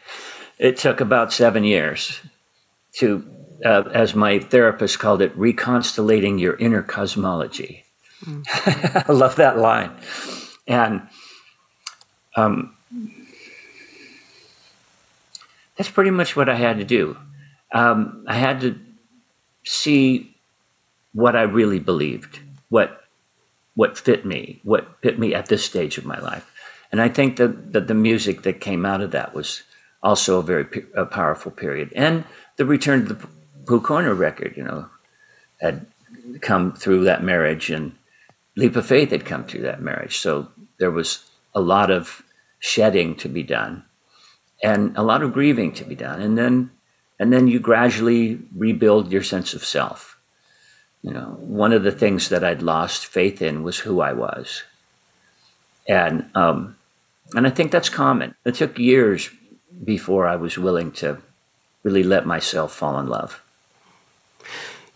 it 0.60 0.78
took 0.78 1.02
about 1.02 1.34
seven 1.34 1.64
years 1.64 2.22
to, 2.94 3.26
uh, 3.64 3.84
as 3.94 4.16
my 4.16 4.40
therapist 4.40 5.00
called 5.00 5.22
it, 5.22 5.38
reconstellating 5.38 6.40
your 6.40 6.56
inner 6.58 6.84
cosmology. 6.84 7.86
Mm. 8.26 8.46
I 9.10 9.12
love 9.12 9.38
that 9.38 9.58
line. 9.58 9.92
And 10.68 11.08
um, 12.36 12.76
that's 15.78 15.90
pretty 15.90 16.12
much 16.12 16.36
what 16.36 16.50
I 16.50 16.56
had 16.56 16.78
to 16.78 16.84
do. 16.84 17.18
Um, 17.72 18.26
I 18.28 18.36
had 18.36 18.62
to 18.62 18.80
see 19.64 20.36
what 21.14 21.36
I 21.36 21.44
really 21.44 21.80
believed, 21.80 22.40
what 22.70 23.06
what 23.76 23.98
fit 23.98 24.26
me, 24.26 24.60
what 24.64 24.98
fit 25.02 25.18
me 25.18 25.34
at 25.34 25.46
this 25.46 25.64
stage 25.64 25.98
of 25.98 26.06
my 26.06 26.20
life. 26.20 26.52
And 26.92 27.02
I 27.02 27.08
think 27.08 27.38
that, 27.38 27.72
that 27.72 27.88
the 27.88 27.94
music 27.94 28.42
that 28.42 28.60
came 28.60 28.86
out 28.86 29.02
of 29.02 29.12
that 29.12 29.34
was 29.34 29.64
also 30.04 30.40
a 30.40 30.44
very 30.44 30.66
a 30.96 31.06
powerful 31.06 31.52
period. 31.52 31.94
And 31.96 32.26
the 32.58 32.66
return 32.66 33.06
to 33.06 33.14
the 33.14 33.28
Pooh 33.66 33.80
Corner 33.80 34.14
record, 34.14 34.58
you 34.58 34.64
know, 34.64 34.90
had 35.62 35.86
come 36.42 36.74
through 36.74 37.06
that 37.06 37.24
marriage, 37.24 37.70
and 37.70 37.96
Leap 38.56 38.76
of 38.76 38.86
Faith 38.86 39.12
had 39.12 39.26
come 39.26 39.46
through 39.46 39.62
that 39.62 39.82
marriage. 39.82 40.18
So 40.18 40.50
there 40.80 40.92
was 40.92 41.29
a 41.54 41.62
lot 41.62 41.92
of 41.92 42.24
shedding 42.60 43.16
to 43.16 43.30
be 43.30 43.44
done 43.44 43.84
and 44.62 44.96
a 44.98 45.04
lot 45.04 45.24
of 45.24 45.34
grieving 45.34 45.72
to 45.74 45.86
be 45.86 45.96
done. 45.96 46.22
And 46.22 46.38
then 46.38 46.72
and 47.22 47.34
then 47.34 47.48
you 47.48 47.60
gradually 47.60 48.40
rebuild 48.56 49.12
your 49.12 49.24
sense 49.24 49.54
of 49.54 49.66
self. 49.66 50.18
You 51.02 51.12
know 51.12 51.38
one 51.40 51.74
of 51.74 51.84
the 51.84 51.92
things 51.92 52.30
that 52.30 52.44
i'd 52.44 52.62
lost 52.62 53.06
faith 53.06 53.42
in 53.42 53.64
was 53.64 53.80
who 53.80 54.02
i 54.02 54.14
was. 54.14 54.64
And 55.88 56.30
um 56.36 56.76
and 57.36 57.48
i 57.48 57.50
think 57.50 57.72
that's 57.72 57.90
common. 57.90 58.36
It 58.46 58.56
took 58.56 58.78
years 58.78 59.30
before 59.84 60.28
i 60.28 60.36
was 60.36 60.58
willing 60.58 60.92
to 60.92 61.22
really 61.84 62.04
let 62.04 62.26
myself 62.26 62.74
fall 62.74 63.00
in 63.00 63.08
love 63.08 63.42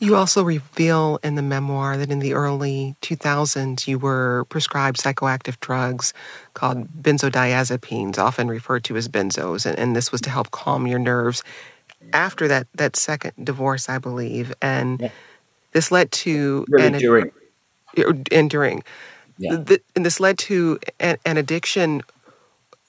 you 0.04 0.16
also 0.16 0.44
reveal 0.44 1.18
in 1.24 1.36
the 1.36 1.42
memoir 1.42 1.98
that 1.98 2.12
in 2.12 2.20
the 2.20 2.34
early 2.34 2.96
2000s 3.02 3.88
you 3.88 3.98
were 3.98 4.46
prescribed 4.50 4.98
psychoactive 4.98 5.60
drugs 5.62 6.14
called 6.54 6.88
benzodiazepines, 7.02 8.18
often 8.18 8.48
referred 8.48 8.84
to 8.84 8.98
as 8.98 9.08
benzos, 9.08 9.66
and, 9.66 9.80
and 9.80 9.96
this 9.96 10.12
was 10.12 10.20
to 10.22 10.30
help 10.30 10.52
calm 10.52 10.88
your 10.88 11.00
nerves 11.00 11.42
after 12.12 12.50
that, 12.50 12.68
that 12.76 12.98
second 12.98 13.32
divorce, 13.44 13.88
I 13.88 13.98
believe. 13.98 14.54
And 14.62 15.00
yeah. 15.00 15.10
this 15.72 15.90
led 15.90 16.12
to 16.12 16.66
really 16.68 16.88
an, 16.88 16.94
during. 17.00 17.32
And 18.32 18.50
during. 18.50 18.84
Yeah. 19.38 19.56
The, 19.56 19.82
and 19.96 20.06
this 20.06 20.20
led 20.20 20.38
to 20.40 20.80
an, 21.00 21.18
an 21.26 21.38
addiction 21.38 22.04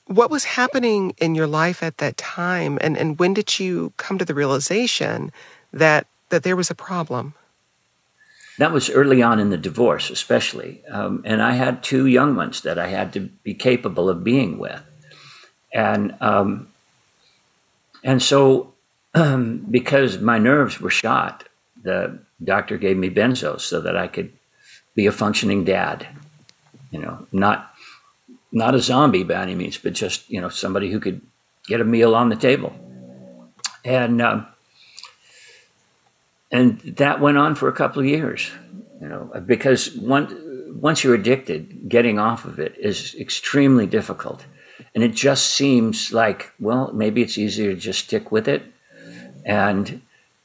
what 0.06 0.30
was 0.30 0.44
happening 0.44 1.14
in 1.16 1.34
your 1.34 1.46
life 1.46 1.82
at 1.82 1.96
that 1.96 2.18
time 2.18 2.78
and, 2.82 2.94
and 2.98 3.18
when 3.18 3.32
did 3.32 3.58
you 3.58 3.90
come 3.96 4.18
to 4.18 4.24
the 4.26 4.34
realization 4.34 5.32
that 5.72 6.06
that 6.34 6.42
there 6.42 6.56
was 6.56 6.68
a 6.68 6.74
problem? 6.74 7.34
That 8.58 8.72
was 8.72 8.90
early 8.90 9.22
on 9.22 9.38
in 9.38 9.50
the 9.50 9.56
divorce, 9.56 10.10
especially. 10.10 10.84
Um, 10.90 11.22
and 11.24 11.40
I 11.40 11.52
had 11.52 11.84
two 11.84 12.06
young 12.06 12.34
ones 12.34 12.62
that 12.62 12.76
I 12.76 12.88
had 12.88 13.12
to 13.12 13.20
be 13.20 13.54
capable 13.54 14.08
of 14.08 14.24
being 14.24 14.58
with. 14.58 14.82
And, 15.72 16.16
um, 16.20 16.68
and 18.02 18.20
so, 18.20 18.74
um, 19.14 19.64
because 19.70 20.18
my 20.18 20.38
nerves 20.38 20.80
were 20.80 20.90
shot, 20.90 21.48
the 21.82 22.18
doctor 22.42 22.78
gave 22.78 22.96
me 22.96 23.10
benzos 23.10 23.60
so 23.60 23.80
that 23.80 23.96
I 23.96 24.08
could 24.08 24.32
be 24.96 25.06
a 25.06 25.12
functioning 25.12 25.64
dad. 25.64 26.08
You 26.90 27.00
know, 27.00 27.26
not 27.30 27.70
not 28.52 28.74
a 28.74 28.80
zombie 28.80 29.24
by 29.24 29.42
any 29.42 29.54
means, 29.54 29.78
but 29.78 29.94
just 29.94 30.30
you 30.30 30.40
know 30.40 30.48
somebody 30.48 30.90
who 30.90 31.00
could 31.00 31.20
get 31.66 31.80
a 31.80 31.84
meal 31.84 32.14
on 32.14 32.28
the 32.28 32.36
table. 32.36 32.72
And 33.84 34.22
um, 34.22 34.46
and 36.54 36.78
that 36.82 37.20
went 37.20 37.36
on 37.36 37.56
for 37.56 37.68
a 37.68 37.72
couple 37.72 38.00
of 38.00 38.06
years, 38.06 38.48
you 39.00 39.08
know, 39.08 39.28
because 39.44 39.92
once 39.96 40.32
once 40.68 41.02
you're 41.02 41.16
addicted, 41.16 41.88
getting 41.88 42.20
off 42.20 42.44
of 42.44 42.60
it 42.60 42.76
is 42.78 43.16
extremely 43.18 43.86
difficult, 43.88 44.46
and 44.94 45.02
it 45.02 45.14
just 45.14 45.54
seems 45.54 46.12
like 46.12 46.52
well, 46.60 46.92
maybe 46.94 47.22
it's 47.22 47.36
easier 47.36 47.74
to 47.74 47.80
just 47.80 48.04
stick 48.04 48.30
with 48.30 48.46
it. 48.46 48.62
And 49.44 50.00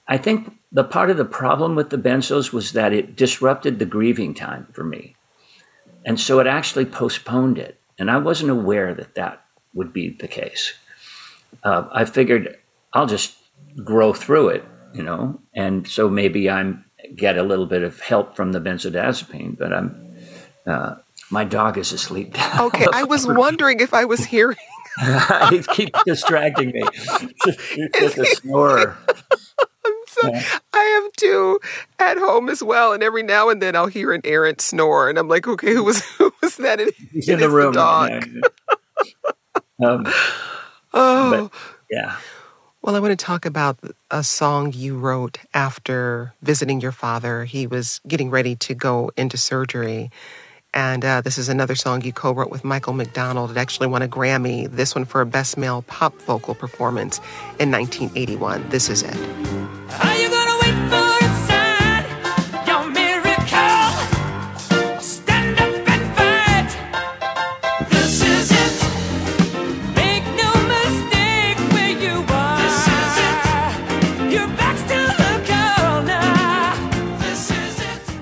I 0.07 0.17
think 0.17 0.51
the 0.71 0.83
part 0.83 1.11
of 1.11 1.17
the 1.17 1.25
problem 1.25 1.75
with 1.75 1.91
the 1.91 1.97
benzos 1.97 2.51
was 2.51 2.71
that 2.71 2.91
it 2.91 3.15
disrupted 3.15 3.77
the 3.77 3.85
grieving 3.85 4.33
time 4.33 4.65
for 4.73 4.83
me, 4.83 5.15
and 6.05 6.19
so 6.19 6.39
it 6.39 6.47
actually 6.47 6.85
postponed 6.85 7.59
it, 7.59 7.79
and 7.99 8.09
I 8.09 8.17
wasn't 8.17 8.49
aware 8.49 8.95
that 8.95 9.13
that 9.13 9.45
would 9.75 9.93
be 9.93 10.09
the 10.09 10.27
case. 10.27 10.73
Uh, 11.63 11.87
I 11.91 12.05
figured 12.05 12.57
I'll 12.93 13.05
just 13.05 13.35
grow 13.83 14.11
through 14.11 14.49
it 14.49 14.65
you 14.93 15.03
know, 15.03 15.39
and 15.53 15.87
so 15.87 16.09
maybe 16.09 16.49
I'm 16.49 16.85
get 17.15 17.37
a 17.37 17.43
little 17.43 17.65
bit 17.65 17.83
of 17.83 17.99
help 17.99 18.35
from 18.35 18.51
the 18.51 18.59
benzodiazepine, 18.59 19.57
but 19.57 19.73
I'm 19.73 20.15
uh, 20.65 20.95
my 21.31 21.43
dog 21.43 21.77
is 21.77 21.91
asleep. 21.91 22.35
Okay, 22.59 22.87
I 22.91 23.03
was 23.03 23.25
wondering 23.25 23.79
if 23.79 23.93
I 23.93 24.05
was 24.05 24.25
hearing. 24.25 24.57
he 25.49 25.61
keeps 25.61 26.03
distracting 26.03 26.71
me. 26.71 26.83
It's 27.45 28.17
a 28.17 28.25
snorer. 28.25 28.97
So, 30.07 30.27
yeah. 30.27 30.43
I 30.73 31.01
have 31.03 31.13
two 31.13 31.59
at 31.99 32.17
home 32.17 32.49
as 32.49 32.63
well, 32.63 32.93
and 32.93 33.03
every 33.03 33.21
now 33.21 33.49
and 33.49 33.61
then 33.61 33.75
I'll 33.75 33.87
hear 33.87 34.11
an 34.11 34.21
errant 34.23 34.59
snore, 34.59 35.07
and 35.07 35.19
I'm 35.19 35.27
like, 35.27 35.47
okay, 35.47 35.71
who 35.71 35.83
was 35.83 36.03
who 36.17 36.33
was 36.41 36.57
that? 36.57 36.79
It, 36.79 36.95
He's 37.11 37.29
in 37.29 37.39
the 37.39 37.47
room. 37.47 37.73
The 37.73 37.79
dog. 37.79 38.27
um, 39.81 40.03
oh, 40.93 41.51
yeah. 41.91 42.17
Well, 42.81 42.95
I 42.95 42.99
want 42.99 43.11
to 43.11 43.25
talk 43.25 43.45
about 43.45 43.77
a 44.09 44.23
song 44.23 44.71
you 44.73 44.97
wrote 44.97 45.37
after 45.53 46.33
visiting 46.41 46.79
your 46.79 46.93
father. 46.93 47.43
He 47.43 47.67
was 47.67 47.99
getting 48.07 48.29
ready 48.29 48.55
to 48.55 48.73
go 48.73 49.11
into 49.17 49.35
surgery. 49.35 50.11
And 50.73 51.03
uh, 51.03 51.19
this 51.19 51.37
is 51.37 51.49
another 51.49 51.75
song 51.75 52.03
you 52.03 52.13
co 52.13 52.31
wrote 52.31 52.49
with 52.49 52.63
Michael 52.63 52.93
McDonald. 52.93 53.51
It 53.51 53.57
actually 53.57 53.87
won 53.87 54.01
a 54.01 54.07
Grammy, 54.07 54.71
this 54.71 54.95
one 54.95 55.03
for 55.03 55.19
a 55.19 55.25
Best 55.25 55.57
Male 55.57 55.81
Pop 55.87 56.13
Vocal 56.21 56.55
Performance 56.55 57.17
in 57.59 57.69
1981. 57.69 58.69
This 58.69 58.89
is 58.89 59.03
it. 59.03 60.28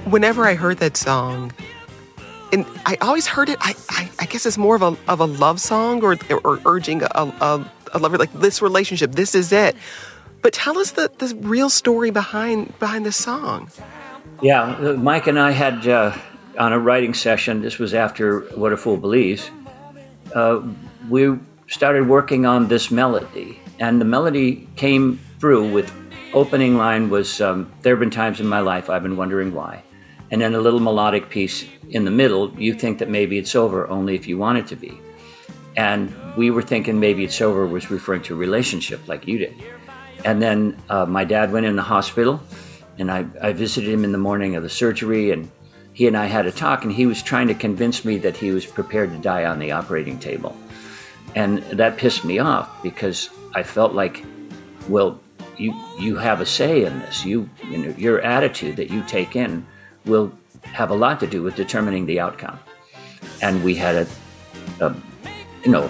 Whenever 0.07 0.45
I 0.45 0.55
heard 0.55 0.77
that 0.77 0.97
song, 0.97 1.53
and 2.51 2.65
I 2.85 2.97
always 3.01 3.27
heard 3.27 3.49
it. 3.49 3.57
I, 3.61 3.75
I, 3.89 4.09
I 4.19 4.25
guess 4.25 4.45
it's 4.45 4.57
more 4.57 4.75
of 4.75 4.81
a 4.81 4.97
of 5.07 5.19
a 5.19 5.25
love 5.25 5.59
song 5.59 6.03
or 6.03 6.17
or 6.43 6.59
urging 6.65 7.03
a, 7.03 7.09
a, 7.15 7.71
a 7.93 7.99
lover 7.99 8.17
like 8.17 8.33
this 8.33 8.61
relationship. 8.61 9.13
This 9.13 9.35
is 9.35 9.51
it. 9.51 9.75
But 10.41 10.53
tell 10.53 10.77
us 10.77 10.91
the, 10.91 11.11
the 11.17 11.35
real 11.35 11.69
story 11.69 12.11
behind 12.11 12.77
behind 12.79 13.05
the 13.05 13.11
song. 13.11 13.69
Yeah, 14.41 14.95
Mike 14.97 15.27
and 15.27 15.39
I 15.39 15.51
had 15.51 15.87
uh, 15.87 16.15
on 16.57 16.73
a 16.73 16.79
writing 16.79 17.13
session. 17.13 17.61
This 17.61 17.79
was 17.79 17.93
after 17.93 18.41
What 18.55 18.71
a 18.71 18.77
Fool 18.77 18.97
Believes. 18.97 19.49
Uh, 20.33 20.61
we 21.09 21.37
started 21.67 22.07
working 22.07 22.45
on 22.45 22.67
this 22.67 22.91
melody, 22.91 23.59
and 23.79 23.99
the 23.99 24.05
melody 24.05 24.67
came 24.75 25.19
through 25.39 25.71
with 25.71 25.91
opening 26.33 26.77
line 26.77 27.09
was 27.09 27.41
um, 27.41 27.71
there 27.81 27.93
have 27.93 27.99
been 27.99 28.11
times 28.11 28.39
in 28.39 28.47
my 28.47 28.59
life 28.59 28.89
I've 28.89 29.03
been 29.03 29.17
wondering 29.17 29.53
why, 29.53 29.81
and 30.31 30.41
then 30.41 30.55
a 30.55 30.59
little 30.59 30.79
melodic 30.79 31.29
piece 31.29 31.65
in 31.89 32.05
the 32.05 32.11
middle. 32.11 32.53
You 32.59 32.73
think 32.73 32.99
that 32.99 33.09
maybe 33.09 33.37
it's 33.37 33.55
over 33.55 33.87
only 33.87 34.15
if 34.15 34.27
you 34.27 34.37
want 34.37 34.57
it 34.57 34.67
to 34.67 34.75
be, 34.75 34.99
and 35.75 36.13
we 36.35 36.51
were 36.51 36.61
thinking 36.61 36.99
maybe 36.99 37.23
it's 37.23 37.41
over 37.41 37.65
was 37.65 37.89
referring 37.89 38.23
to 38.23 38.35
relationship 38.35 39.07
like 39.07 39.27
you 39.27 39.37
did, 39.37 39.55
and 40.25 40.41
then 40.41 40.77
uh, 40.89 41.05
my 41.05 41.23
dad 41.23 41.51
went 41.51 41.65
in 41.65 41.75
the 41.75 41.81
hospital, 41.83 42.41
and 42.97 43.11
I, 43.11 43.25
I 43.41 43.53
visited 43.53 43.89
him 43.89 44.03
in 44.03 44.11
the 44.11 44.17
morning 44.17 44.55
of 44.55 44.63
the 44.63 44.69
surgery, 44.69 45.31
and 45.31 45.49
he 45.93 46.07
and 46.07 46.17
I 46.17 46.25
had 46.25 46.45
a 46.45 46.51
talk, 46.51 46.83
and 46.83 46.91
he 46.91 47.05
was 47.05 47.23
trying 47.23 47.47
to 47.47 47.55
convince 47.55 48.05
me 48.05 48.17
that 48.19 48.37
he 48.37 48.51
was 48.51 48.65
prepared 48.65 49.11
to 49.11 49.17
die 49.17 49.45
on 49.45 49.59
the 49.59 49.71
operating 49.71 50.19
table, 50.19 50.55
and 51.35 51.59
that 51.63 51.97
pissed 51.97 52.25
me 52.25 52.39
off 52.39 52.83
because 52.83 53.29
I 53.55 53.63
felt 53.63 53.93
like, 53.93 54.23
well, 54.89 55.19
you 55.57 55.73
you 55.99 56.15
have 56.17 56.41
a 56.41 56.45
say 56.45 56.85
in 56.85 56.99
this. 56.99 57.25
You, 57.25 57.49
you 57.69 57.77
know, 57.77 57.95
your 57.97 58.21
attitude 58.21 58.75
that 58.75 58.89
you 58.89 59.03
take 59.03 59.35
in 59.35 59.65
will 60.07 60.31
have 60.63 60.89
a 60.89 60.95
lot 60.95 61.19
to 61.19 61.27
do 61.27 61.43
with 61.43 61.55
determining 61.55 62.05
the 62.05 62.19
outcome. 62.19 62.59
And 63.41 63.63
we 63.63 63.75
had 63.75 63.95
a, 63.95 64.07
a 64.85 64.95
you 65.63 65.71
know, 65.71 65.89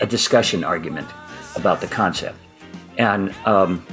a 0.00 0.06
discussion 0.06 0.64
argument 0.64 1.08
about 1.56 1.80
the 1.80 1.86
concept, 1.86 2.38
and 2.98 3.34
um, 3.46 3.86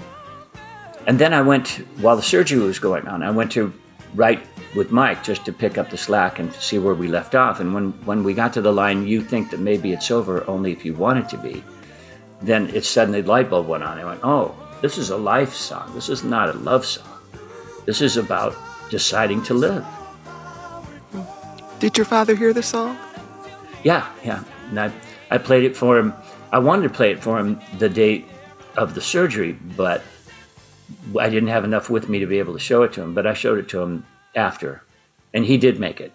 and 1.07 1.19
then 1.19 1.33
I 1.33 1.41
went 1.41 1.67
while 2.01 2.15
the 2.15 2.23
surgery 2.23 2.59
was 2.59 2.79
going 2.79 3.07
on. 3.07 3.23
I 3.23 3.31
went 3.31 3.51
to 3.53 3.73
write 4.15 4.41
with 4.75 4.91
Mike 4.91 5.23
just 5.23 5.45
to 5.45 5.53
pick 5.53 5.77
up 5.77 5.89
the 5.89 5.97
slack 5.97 6.39
and 6.39 6.53
see 6.53 6.79
where 6.79 6.93
we 6.93 7.07
left 7.07 7.35
off. 7.35 7.59
And 7.59 7.73
when 7.73 7.91
when 8.05 8.23
we 8.23 8.33
got 8.33 8.53
to 8.53 8.61
the 8.61 8.73
line, 8.73 9.07
you 9.07 9.21
think 9.21 9.51
that 9.51 9.59
maybe 9.59 9.93
it's 9.93 10.11
over 10.11 10.47
only 10.49 10.71
if 10.71 10.85
you 10.85 10.93
want 10.93 11.19
it 11.19 11.29
to 11.29 11.37
be, 11.37 11.63
then 12.41 12.69
it 12.75 12.83
suddenly 12.83 13.21
light 13.21 13.49
bulb 13.49 13.67
went 13.67 13.83
on. 13.83 13.97
I 13.97 14.05
went, 14.05 14.21
oh, 14.23 14.55
this 14.81 14.97
is 14.97 15.11
a 15.11 15.17
life 15.17 15.53
song. 15.53 15.91
This 15.93 16.09
is 16.09 16.23
not 16.23 16.49
a 16.49 16.53
love 16.53 16.85
song. 16.85 17.07
This 17.85 18.01
is 18.01 18.17
about 18.17 18.55
deciding 18.91 19.41
to 19.43 19.55
live. 19.55 19.85
Did 21.79 21.97
your 21.97 22.05
father 22.05 22.35
hear 22.35 22.53
the 22.53 22.61
song? 22.61 22.95
Yeah, 23.83 24.07
yeah. 24.23 24.43
And 24.69 24.79
I, 24.79 24.91
I 25.31 25.39
played 25.39 25.63
it 25.63 25.75
for 25.75 25.97
him. 25.97 26.13
I 26.51 26.59
wanted 26.59 26.83
to 26.83 26.89
play 26.93 27.09
it 27.09 27.23
for 27.23 27.39
him 27.39 27.59
the 27.79 27.89
day 27.89 28.25
of 28.77 28.93
the 28.93 29.01
surgery, 29.01 29.53
but 29.53 30.03
I 31.19 31.29
didn't 31.29 31.49
have 31.49 31.63
enough 31.63 31.89
with 31.89 32.07
me 32.09 32.19
to 32.19 32.27
be 32.27 32.37
able 32.37 32.53
to 32.53 32.59
show 32.59 32.83
it 32.83 32.93
to 32.93 33.01
him. 33.01 33.15
But 33.15 33.25
I 33.25 33.33
showed 33.33 33.57
it 33.57 33.67
to 33.69 33.81
him 33.81 34.05
after, 34.35 34.83
and 35.33 35.45
he 35.45 35.57
did 35.57 35.79
make 35.79 35.99
it. 35.99 36.13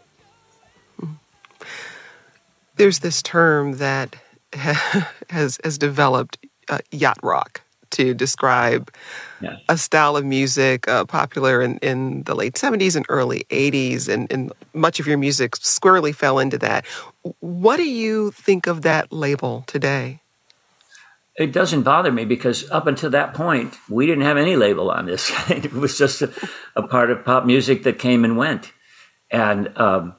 There's 2.76 3.00
this 3.00 3.22
term 3.22 3.78
that 3.78 4.16
has 4.52 5.58
has 5.64 5.78
developed 5.78 6.38
uh, 6.68 6.78
yacht 6.92 7.18
rock 7.22 7.62
to 7.96 8.14
describe 8.14 8.90
a 9.68 9.76
style 9.76 10.16
of 10.16 10.24
music 10.24 10.88
uh, 10.88 11.04
popular 11.04 11.60
in, 11.60 11.78
in 11.78 12.22
the 12.22 12.34
late 12.34 12.54
70s 12.54 12.96
and 12.96 13.04
early 13.08 13.44
80s, 13.50 14.08
and, 14.08 14.30
and 14.32 14.52
much 14.72 15.00
of 15.00 15.06
your 15.06 15.18
music 15.18 15.56
squarely 15.56 16.12
fell 16.12 16.38
into 16.38 16.58
that. 16.58 16.84
What 17.40 17.76
do 17.76 17.88
you 17.88 18.30
think 18.30 18.66
of 18.66 18.82
that 18.82 19.12
label 19.12 19.64
today? 19.66 20.20
It 21.36 21.52
doesn't 21.52 21.82
bother 21.82 22.10
me 22.10 22.24
because 22.24 22.70
up 22.70 22.86
until 22.86 23.10
that 23.10 23.34
point, 23.34 23.76
we 23.90 24.06
didn't 24.06 24.24
have 24.24 24.38
any 24.38 24.56
label 24.56 24.90
on 24.90 25.04
this. 25.04 25.30
it 25.50 25.72
was 25.72 25.98
just 25.98 26.22
a, 26.22 26.32
a, 26.74 26.82
part 26.82 27.10
of 27.10 27.24
pop 27.24 27.44
music 27.44 27.82
that 27.82 27.98
came 27.98 28.24
and 28.24 28.38
went. 28.38 28.72
And 29.30 29.76
um, 29.76 30.14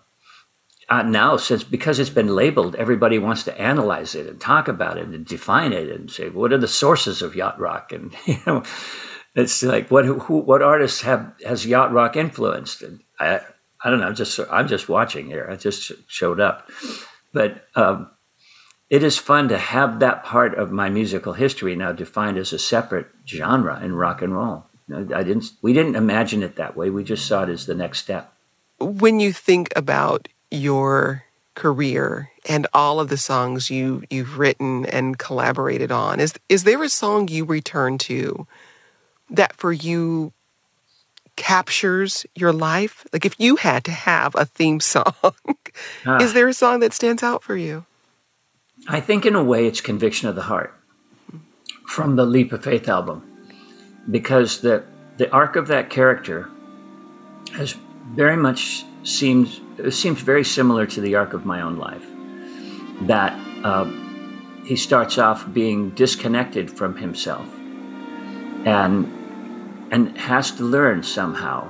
uh, 0.90 1.04
now 1.04 1.38
since 1.38 1.64
because 1.64 2.00
it's 2.00 2.10
been 2.10 2.36
labeled 2.36 2.76
everybody 2.76 3.20
wants 3.20 3.44
to 3.44 3.60
analyze 3.60 4.16
it 4.16 4.28
and 4.28 4.40
talk 4.40 4.68
about 4.68 4.98
it 4.98 5.08
and 5.08 5.26
define 5.26 5.74
it 5.74 5.90
and 5.90 6.10
say 6.10 6.30
what 6.30 6.54
are 6.54 6.58
the 6.58 6.68
sources 6.68 7.22
of 7.22 7.36
yacht 7.36 7.60
rock? 7.60 7.92
And 7.92 8.16
you 8.26 8.40
know 8.46 8.64
it's 9.36 9.62
like 9.64 9.90
what 9.92 10.06
who, 10.06 10.40
what 10.40 10.62
artists 10.62 11.02
have 11.02 11.34
has 11.46 11.66
yacht 11.66 11.92
rock 11.92 12.16
influenced? 12.16 12.82
And 12.82 13.02
i 13.20 13.42
i 13.84 13.90
don't 13.90 14.00
know 14.00 14.08
I'm 14.08 14.16
just 14.16 14.40
i'm 14.52 14.68
just 14.68 14.90
watching 14.90 15.28
here. 15.28 15.48
I 15.50 15.56
just 15.56 15.92
showed 16.08 16.40
up. 16.40 16.70
But 17.34 17.68
um, 17.76 18.10
it 18.90 19.04
is 19.04 19.18
fun 19.18 19.50
to 19.50 19.58
have 19.58 20.00
that 20.00 20.24
part 20.24 20.58
of 20.58 20.72
my 20.72 20.90
musical 20.90 21.34
history 21.34 21.76
now 21.76 21.92
defined 21.92 22.38
as 22.38 22.54
a 22.54 22.60
separate 22.60 23.08
genre 23.28 23.80
in 23.84 23.94
rock 23.94 24.22
and 24.22 24.34
roll. 24.34 24.66
I 24.90 25.24
didn't 25.24 25.52
we 25.62 25.74
didn't 25.74 25.98
imagine 25.98 26.44
it 26.44 26.56
that 26.56 26.78
way. 26.78 26.90
We 26.90 27.04
just 27.04 27.26
saw 27.26 27.44
it 27.44 27.50
as 27.50 27.66
the 27.66 27.76
next 27.76 28.00
step. 28.00 28.34
When 28.80 29.20
you 29.20 29.34
think 29.34 29.70
about 29.76 30.30
your 30.52 31.24
career 31.56 32.30
and 32.48 32.68
all 32.74 33.00
of 33.00 33.10
the 33.10 33.18
songs 33.18 33.70
you 33.70 34.04
you've 34.10 34.38
written 34.38 34.86
and 34.86 35.18
collaborated 35.18 35.92
on? 35.92 36.20
Is 36.20 36.34
is 36.50 36.64
there 36.64 36.84
a 36.84 36.90
song 36.90 37.28
you 37.28 37.46
return 37.46 37.98
to 38.00 38.48
that 39.30 39.56
for 39.56 39.72
you 39.72 40.34
captures 41.36 42.26
your 42.36 42.54
life? 42.54 43.06
Like 43.12 43.26
if 43.26 43.40
you 43.40 43.56
had 43.58 43.84
to 43.86 43.92
have 43.92 44.36
a 44.36 44.46
theme 44.46 44.80
song 44.94 45.14
ah. 46.06 46.22
is 46.22 46.34
there 46.34 46.48
a 46.48 46.54
song 46.54 46.80
that 46.82 46.94
stands 46.94 47.24
out 47.24 47.44
for 47.44 47.56
you? 47.56 47.86
I 48.88 49.00
think 49.00 49.26
in 49.26 49.36
a 49.36 49.44
way 49.44 49.66
it's 49.66 49.82
conviction 49.82 50.30
of 50.30 50.36
the 50.36 50.44
heart 50.44 50.74
from 51.88 52.16
the 52.16 52.26
leap 52.26 52.52
of 52.52 52.64
faith 52.64 52.88
album 52.88 53.24
because 54.10 54.62
the 54.62 54.84
the 55.18 55.32
arc 55.32 55.56
of 55.56 55.68
that 55.68 55.90
character 55.90 56.50
has 57.54 57.76
very 58.14 58.38
much 58.38 58.86
seems 59.04 59.60
it 59.78 59.92
seems 59.92 60.22
very 60.22 60.44
similar 60.44 60.86
to 60.88 61.02
the 61.02 61.16
arc 61.16 61.34
of 61.34 61.46
my 61.46 61.62
own 61.62 61.78
life. 61.78 62.06
That 63.02 63.34
uh, 63.64 63.86
he 64.66 64.76
starts 64.76 65.18
off 65.18 65.52
being 65.54 65.92
disconnected 65.92 66.70
from 66.72 66.96
himself, 66.96 67.48
and 68.66 69.14
and 69.92 70.18
has 70.18 70.52
to 70.52 70.64
learn 70.64 71.04
somehow 71.04 71.70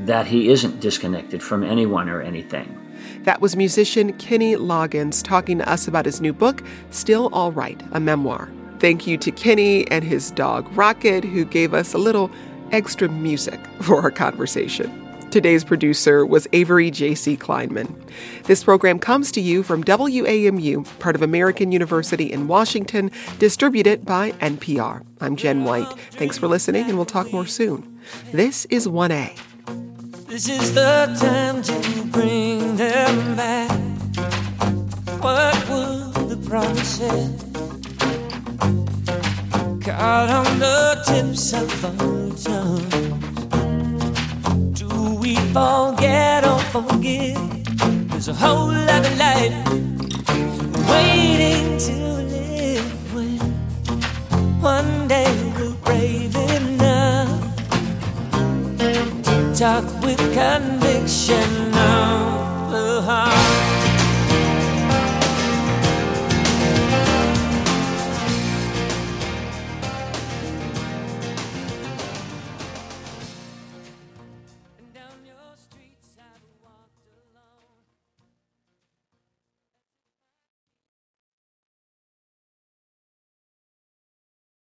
that 0.00 0.26
he 0.26 0.48
isn't 0.48 0.80
disconnected 0.80 1.42
from 1.42 1.62
anyone 1.62 2.08
or 2.08 2.20
anything. 2.20 2.78
That 3.22 3.40
was 3.40 3.56
musician 3.56 4.12
Kenny 4.14 4.56
Loggins 4.56 5.22
talking 5.22 5.58
to 5.58 5.68
us 5.68 5.86
about 5.86 6.06
his 6.06 6.20
new 6.20 6.32
book, 6.32 6.62
Still 6.90 7.28
All 7.32 7.52
Right, 7.52 7.80
a 7.92 8.00
memoir. 8.00 8.48
Thank 8.80 9.06
you 9.06 9.16
to 9.18 9.30
Kenny 9.30 9.88
and 9.90 10.02
his 10.02 10.32
dog 10.32 10.68
Rocket, 10.76 11.22
who 11.22 11.44
gave 11.44 11.72
us 11.72 11.94
a 11.94 11.98
little 11.98 12.30
extra 12.72 13.08
music 13.08 13.60
for 13.80 14.00
our 14.00 14.10
conversation. 14.10 15.01
Today's 15.32 15.64
producer 15.64 16.26
was 16.26 16.46
Avery 16.52 16.90
J.C. 16.90 17.38
Kleinman. 17.38 17.98
This 18.44 18.62
program 18.62 18.98
comes 18.98 19.32
to 19.32 19.40
you 19.40 19.62
from 19.62 19.82
WAMU, 19.82 20.98
part 20.98 21.16
of 21.16 21.22
American 21.22 21.72
University 21.72 22.30
in 22.30 22.48
Washington, 22.48 23.10
distributed 23.38 24.04
by 24.04 24.32
NPR. 24.32 25.02
I'm 25.22 25.36
Jen 25.36 25.64
White. 25.64 25.90
Thanks 26.10 26.36
for 26.36 26.48
listening, 26.48 26.84
and 26.84 26.96
we'll 26.96 27.06
talk 27.06 27.32
more 27.32 27.46
soon. 27.46 27.98
This 28.30 28.66
is 28.66 28.86
1A. 28.86 29.34
This 30.26 30.50
is 30.50 30.74
the 30.74 31.16
time 31.18 31.62
to 31.62 32.04
bring 32.08 32.76
them 32.76 33.34
back. 33.34 33.70
What 35.22 35.56
would 35.70 36.28
the 36.28 36.36
promises? 36.46 37.42
Caught 39.82 40.28
on 40.28 40.58
the 40.58 41.02
tips 41.06 41.54
of 41.54 41.84
our 41.86 42.30
tongue 42.36 43.01
forget 45.52 46.46
or 46.46 46.58
forgive. 46.72 47.36
There's 48.08 48.28
a 48.28 48.34
whole 48.34 48.68
lot 48.68 49.04
of 49.04 49.18
life 49.18 49.52
waiting 50.88 51.76
to 51.78 51.94
live 52.34 53.14
when 53.14 53.38
one 54.62 55.08
day 55.08 55.30
we're 55.54 55.74
brave 55.84 56.34
enough 56.36 57.28
to 58.78 59.54
talk 59.54 59.84
with 60.02 60.18
conviction 60.32 61.74
of 61.74 62.70
the 62.70 63.02
heart. 63.04 63.71